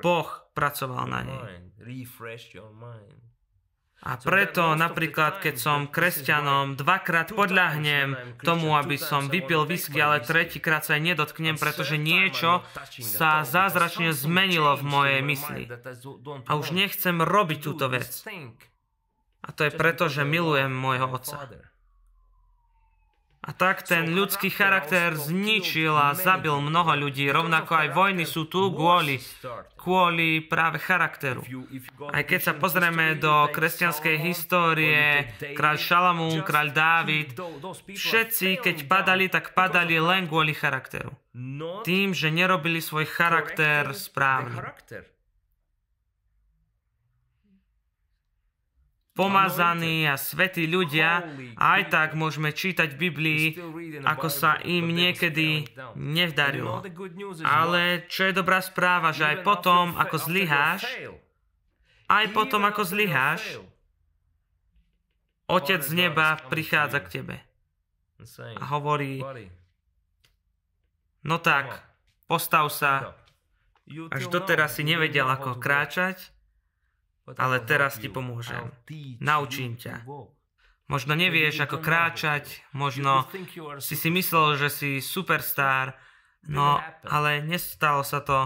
Boh 0.00 0.28
pracoval 0.56 1.04
na 1.10 1.20
nej. 1.26 1.42
A 4.04 4.20
preto 4.20 4.76
napríklad, 4.76 5.40
keď 5.40 5.54
som 5.56 5.88
kresťanom, 5.88 6.76
dvakrát 6.76 7.32
podľahnem 7.32 8.36
tomu, 8.44 8.76
aby 8.76 9.00
som 9.00 9.32
vypil 9.32 9.64
whisky, 9.64 9.96
ale 9.96 10.20
tretíkrát 10.20 10.84
sa 10.84 11.00
aj 11.00 11.16
nedotknem, 11.16 11.56
pretože 11.56 11.96
niečo 11.96 12.60
sa 13.00 13.48
zázračne 13.48 14.12
zmenilo 14.12 14.76
v 14.76 14.84
mojej 14.84 15.20
mysli. 15.24 15.62
A 16.44 16.52
už 16.60 16.76
nechcem 16.76 17.16
robiť 17.16 17.58
túto 17.64 17.88
vec. 17.88 18.12
A 19.44 19.48
to 19.56 19.64
je 19.64 19.72
preto, 19.72 20.12
že 20.12 20.24
milujem 20.24 20.72
môjho 20.72 21.08
otca. 21.08 21.48
A 23.44 23.52
tak 23.52 23.84
ten 23.84 24.16
ľudský 24.16 24.48
charakter 24.48 25.12
zničil 25.12 25.92
a 25.92 26.16
zabil 26.16 26.56
mnoho 26.64 26.96
ľudí. 26.96 27.28
Rovnako 27.28 27.76
aj 27.76 27.88
vojny 27.92 28.24
sú 28.24 28.48
tu 28.48 28.72
kvôli, 28.72 29.20
kvôli 29.76 30.40
práve 30.40 30.80
charakteru. 30.80 31.44
Aj 32.08 32.24
keď 32.24 32.40
sa 32.40 32.52
pozrieme 32.56 33.20
do 33.20 33.52
kresťanskej 33.52 34.16
histórie, 34.24 35.28
kráľ 35.52 35.76
Šalamún, 35.76 36.40
kráľ 36.40 36.68
Dávid, 36.72 37.36
všetci, 37.92 38.64
keď 38.64 38.76
padali, 38.88 39.28
tak 39.28 39.52
padali 39.52 40.00
len 40.00 40.24
kvôli 40.24 40.56
charakteru. 40.56 41.12
Tým, 41.84 42.16
že 42.16 42.32
nerobili 42.32 42.80
svoj 42.80 43.04
charakter 43.04 43.92
správny. 43.92 44.56
Pomazaní 49.14 50.10
a 50.10 50.18
svetí 50.18 50.66
ľudia, 50.66 51.22
aj 51.54 51.82
tak 51.88 52.08
môžeme 52.18 52.50
čítať 52.50 52.98
v 52.98 53.00
Biblii, 53.08 53.44
ako 54.02 54.26
sa 54.26 54.58
im 54.66 54.90
niekedy 54.90 55.70
nevdarilo. 55.94 56.82
Ale 57.46 58.10
čo 58.10 58.26
je 58.26 58.34
dobrá 58.34 58.58
správa, 58.58 59.14
že 59.14 59.22
aj 59.22 59.46
potom, 59.46 59.94
ako 59.94 60.18
zlyháš, 60.18 60.82
aj 62.10 62.26
potom, 62.34 62.66
ako 62.66 62.82
zlyháš, 62.82 63.62
Otec 65.44 65.84
z 65.84 65.92
neba 65.92 66.40
prichádza 66.48 67.04
k 67.04 67.20
tebe 67.20 67.36
a 68.56 68.64
hovorí, 68.72 69.20
no 71.20 71.36
tak, 71.36 71.84
postav 72.24 72.72
sa, 72.72 73.12
až 74.08 74.22
doteraz 74.32 74.80
si 74.80 74.82
nevedel, 74.88 75.28
ako 75.28 75.60
kráčať, 75.60 76.33
ale 77.24 77.64
teraz 77.64 77.96
ti 77.96 78.12
pomôžem. 78.12 78.68
Naučím 79.20 79.80
ťa. 79.80 80.04
Možno 80.84 81.16
nevieš, 81.16 81.64
ako 81.64 81.80
kráčať, 81.80 82.60
možno 82.76 83.24
si 83.80 83.96
si 83.96 84.08
myslel, 84.12 84.60
že 84.60 84.68
si 84.68 84.90
superstar, 85.00 85.96
no 86.44 86.76
ale 87.08 87.40
nestalo 87.40 88.04
sa 88.04 88.20
to. 88.20 88.44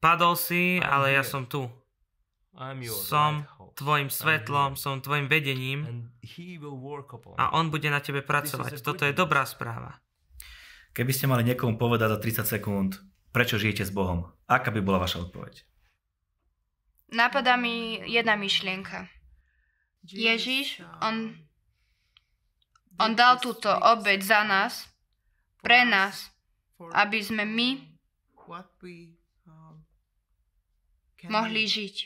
Padol 0.00 0.36
si, 0.36 0.76
ale 0.84 1.16
ja 1.16 1.24
som 1.24 1.48
tu. 1.48 1.64
Som 3.08 3.48
tvojim 3.72 4.12
svetlom, 4.12 4.76
som 4.76 5.00
tvojim 5.00 5.32
vedením 5.32 6.10
a 7.40 7.56
on 7.56 7.72
bude 7.72 7.88
na 7.88 8.04
tebe 8.04 8.20
pracovať. 8.20 8.84
Toto 8.84 9.08
je 9.08 9.16
dobrá 9.16 9.48
správa. 9.48 9.96
Keby 10.92 11.12
ste 11.14 11.30
mali 11.30 11.46
niekomu 11.46 11.78
povedať 11.80 12.18
za 12.18 12.18
30 12.44 12.52
sekúnd, 12.58 12.90
prečo 13.30 13.56
žijete 13.56 13.86
s 13.86 13.94
Bohom, 13.94 14.28
aká 14.50 14.74
by 14.74 14.82
bola 14.82 14.98
vaša 15.00 15.24
odpoveď? 15.24 15.69
Napadá 17.10 17.58
mi 17.58 17.98
jedna 18.06 18.38
myšlienka. 18.38 19.10
Ježiš, 20.06 20.80
on, 21.02 21.34
on 22.98 23.10
dal 23.18 23.38
túto 23.42 23.68
obeď 23.68 24.20
za 24.22 24.40
nás, 24.46 24.90
pre 25.60 25.84
nás, 25.84 26.32
aby 26.96 27.20
sme 27.20 27.44
my 27.44 27.68
mohli 31.28 31.68
žiť. 31.68 31.96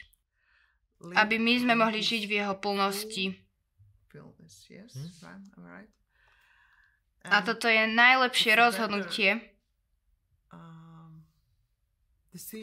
Aby 1.14 1.36
my 1.38 1.54
sme 1.62 1.74
mohli 1.78 2.02
žiť 2.02 2.22
v 2.26 2.32
jeho 2.42 2.54
plnosti. 2.58 3.36
A 7.24 7.36
toto 7.40 7.66
je 7.70 7.82
najlepšie 7.88 8.52
rozhodnutie, 8.58 9.38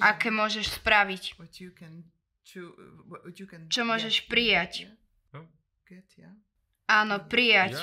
aké 0.03 0.27
môžeš 0.29 0.83
spraviť 0.83 1.39
čo 3.71 3.81
môžeš 3.85 4.27
prijať. 4.27 4.91
Áno, 6.87 7.15
prijať. 7.23 7.79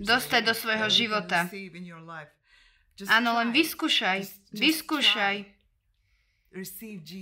Dostať 0.00 0.42
do 0.44 0.54
svojho 0.56 0.88
života. 0.92 1.48
Áno, 3.08 3.30
len 3.40 3.50
vyskúšaj. 3.52 4.28
Vyskúšaj. 4.52 5.36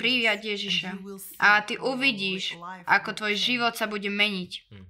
Prijať 0.01 0.41
Ježiša. 0.57 0.91
A 1.37 1.61
ty 1.63 1.77
uvidíš, 1.77 2.57
ako 2.89 3.13
tvoj 3.13 3.35
život 3.37 3.77
sa 3.77 3.85
bude 3.85 4.09
meniť. 4.09 4.53
Hm. 4.73 4.87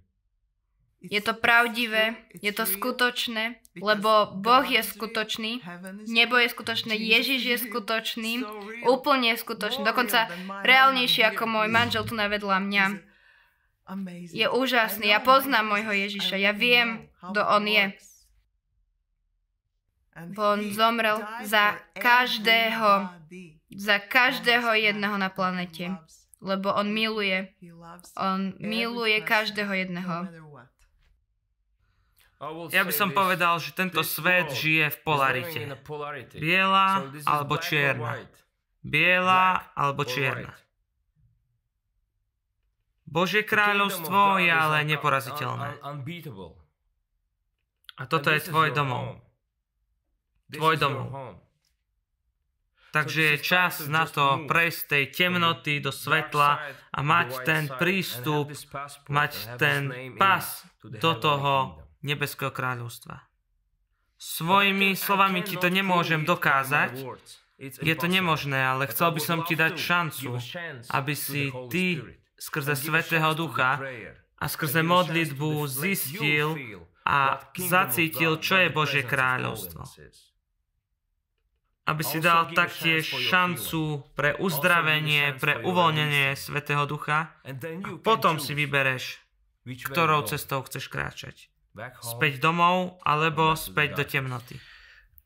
Je 0.99 1.21
to 1.23 1.31
pravdivé, 1.31 2.19
je 2.43 2.51
to 2.51 2.67
skutočné, 2.67 3.63
lebo 3.79 4.35
Boh 4.39 4.67
je 4.67 4.83
skutočný, 4.83 5.63
nebo 6.11 6.37
je 6.37 6.49
skutočné, 6.51 6.95
Ježiš 6.95 7.41
je 7.45 7.57
skutočný, 7.71 8.45
úplne 8.87 9.35
skutočný, 9.35 9.83
dokonca 9.87 10.29
reálnejší 10.63 11.25
ako 11.35 11.45
môj 11.47 11.69
manžel 11.71 12.05
tu 12.05 12.15
navedla 12.15 12.59
mňa. 12.61 12.85
Je 14.37 14.45
úžasný, 14.45 15.09
ja 15.09 15.21
poznám 15.25 15.65
môjho 15.65 15.93
Ježiša, 15.97 16.37
ja 16.37 16.53
viem, 16.53 17.09
kto 17.25 17.41
on 17.41 17.65
je. 17.65 17.85
Bo 20.35 20.59
on 20.59 20.75
zomrel 20.75 21.23
za 21.47 21.79
každého, 21.95 23.09
za 23.71 23.97
každého 24.03 24.75
jedného 24.75 25.17
na 25.17 25.31
planete, 25.31 25.95
lebo 26.43 26.75
on 26.75 26.91
miluje, 26.91 27.55
on 28.19 28.53
miluje 28.59 29.23
každého 29.23 29.73
jedného. 29.73 30.27
Ja 32.71 32.87
by 32.87 32.95
som 32.95 33.11
povedal, 33.11 33.59
že 33.59 33.75
tento 33.75 33.99
svet 34.07 34.55
žije 34.55 34.95
v 34.95 34.99
polarite. 35.03 35.61
Biela 36.39 37.03
alebo 37.27 37.59
čierna. 37.59 38.15
Biela 38.79 39.75
alebo 39.75 40.07
čierna. 40.07 40.55
Božie 43.09 43.43
kráľovstvo 43.43 44.39
je 44.39 44.53
ale 44.53 44.87
neporaziteľné. 44.87 45.83
A 47.99 48.03
toto 48.07 48.31
je 48.31 48.41
tvoj 48.47 48.71
domov. 48.71 49.19
Tvoj 50.55 50.77
domov. 50.79 51.43
Takže 52.95 53.35
je 53.35 53.37
čas 53.43 53.85
na 53.91 54.07
to 54.07 54.47
prejsť 54.47 54.81
tej 54.89 55.05
temnoty 55.13 55.83
do 55.83 55.91
svetla 55.91 56.51
a 56.89 56.99
mať 57.03 57.29
ten 57.43 57.65
prístup, 57.67 58.49
mať 59.11 59.33
ten 59.59 60.15
pas 60.17 60.65
do 60.87 61.13
toho 61.19 61.88
nebeského 62.03 62.51
kráľovstva. 62.55 63.29
Svojimi 64.19 64.99
slovami 64.99 65.47
ti 65.47 65.55
to 65.55 65.71
nemôžem 65.71 66.27
dokázať, 66.27 67.07
je 67.59 67.95
to 67.95 68.07
nemožné, 68.07 68.59
ale 68.59 68.91
chcel 68.91 69.15
by 69.15 69.21
som 69.23 69.39
ti 69.47 69.55
dať 69.55 69.75
šancu, 69.79 70.39
aby 70.91 71.15
si 71.15 71.51
ty 71.71 72.03
skrze 72.39 72.75
Svetého 72.79 73.35
Ducha 73.35 73.83
a 74.39 74.45
skrze 74.47 74.83
modlitbu 74.83 75.67
zistil 75.67 76.55
a 77.03 77.43
zacítil, 77.59 78.39
čo 78.39 78.63
je 78.63 78.69
Božie 78.71 79.03
kráľovstvo. 79.03 79.83
Aby 81.89 82.03
si 82.05 82.19
dal 82.23 82.53
taktiež 82.53 83.07
šancu 83.07 84.07
pre 84.13 84.39
uzdravenie, 84.39 85.35
pre 85.39 85.63
uvoľnenie 85.63 86.35
Svetého 86.39 86.87
Ducha 86.87 87.35
a 87.43 87.55
potom 88.03 88.39
si 88.39 88.55
vybereš, 88.55 89.19
ktorou 89.67 90.27
cestou 90.27 90.63
chceš 90.63 90.87
kráčať 90.91 91.51
späť 92.03 92.43
domov 92.43 92.99
alebo 93.07 93.55
späť 93.55 93.99
do 93.99 94.05
temnoty. 94.05 94.59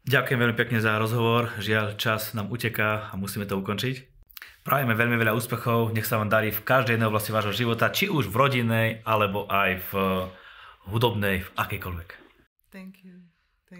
Ďakujem 0.02 0.38
veľmi 0.38 0.56
pekne 0.58 0.78
za 0.82 0.98
rozhovor. 0.98 1.54
Žiaľ, 1.62 1.94
čas 1.94 2.34
nám 2.34 2.50
uteká 2.50 3.10
a 3.10 3.14
musíme 3.14 3.46
to 3.46 3.54
ukončiť. 3.54 4.10
Prajeme 4.62 4.94
veľmi 4.94 5.18
veľa 5.18 5.34
úspechov, 5.34 5.90
nech 5.90 6.06
sa 6.06 6.22
vám 6.22 6.30
darí 6.30 6.54
v 6.54 6.62
každej 6.62 6.94
jednej 6.94 7.10
oblasti 7.10 7.34
vášho 7.34 7.50
života, 7.50 7.90
či 7.90 8.06
už 8.06 8.30
v 8.30 8.38
rodinnej, 8.38 8.88
alebo 9.02 9.46
aj 9.50 9.82
v 9.90 9.92
hudobnej, 10.86 11.42
v 11.42 11.50
akejkoľvek. 11.58 12.08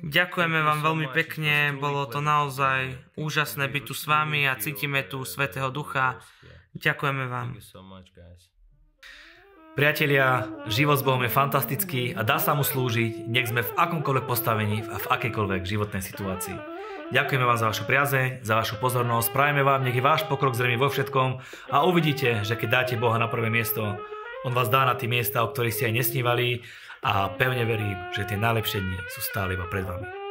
Ďakujeme 0.03 0.59
vám 0.63 0.81
veľmi 0.83 1.07
pekne, 1.15 1.77
bolo 1.79 2.09
to 2.11 2.19
naozaj 2.19 2.99
úžasné 3.15 3.71
byť 3.71 3.83
tu 3.87 3.95
s 3.95 4.11
vami 4.11 4.49
a 4.49 4.59
cítime 4.59 5.07
tu 5.07 5.23
Svetého 5.23 5.71
Ducha. 5.71 6.19
Ďakujeme 6.75 7.31
vám. 7.31 7.55
Priatelia, 9.73 10.53
život 10.69 11.01
s 11.01 11.07
Bohom 11.07 11.25
je 11.25 11.33
fantastický 11.33 12.13
a 12.13 12.21
dá 12.21 12.37
sa 12.37 12.53
mu 12.53 12.61
slúžiť, 12.61 13.25
nech 13.25 13.49
sme 13.49 13.65
v 13.65 13.73
akomkoľvek 13.73 14.29
postavení 14.29 14.85
a 14.85 15.01
v 15.01 15.11
akejkoľvek 15.17 15.65
životnej 15.65 16.05
situácii. 16.05 16.61
Ďakujeme 17.09 17.49
vám 17.49 17.57
za 17.57 17.73
vašu 17.73 17.89
priazeň, 17.89 18.45
za 18.45 18.61
vašu 18.61 18.77
pozornosť, 18.77 19.33
prajeme 19.33 19.65
vám, 19.65 19.81
nech 19.81 19.97
je 19.97 20.05
váš 20.05 20.29
pokrok 20.29 20.53
zrejme 20.53 20.77
vo 20.77 20.93
všetkom 20.93 21.41
a 21.73 21.89
uvidíte, 21.89 22.45
že 22.45 22.53
keď 22.53 22.69
dáte 22.69 23.01
Boha 23.01 23.17
na 23.17 23.33
prvé 23.33 23.49
miesto, 23.49 23.97
On 24.45 24.53
vás 24.53 24.69
dá 24.69 24.85
na 24.85 24.93
tie 24.93 25.09
miesta, 25.09 25.41
o 25.41 25.49
ktorých 25.49 25.73
ste 25.73 25.89
aj 25.89 25.97
nesnívali 26.05 26.61
a 27.01 27.33
pevne 27.33 27.65
verím, 27.65 27.97
že 28.13 28.29
tie 28.29 28.37
najlepšie 28.37 28.77
dni 28.77 28.99
sú 29.09 29.25
stále 29.25 29.57
iba 29.57 29.65
pred 29.73 29.89
vami. 29.89 30.22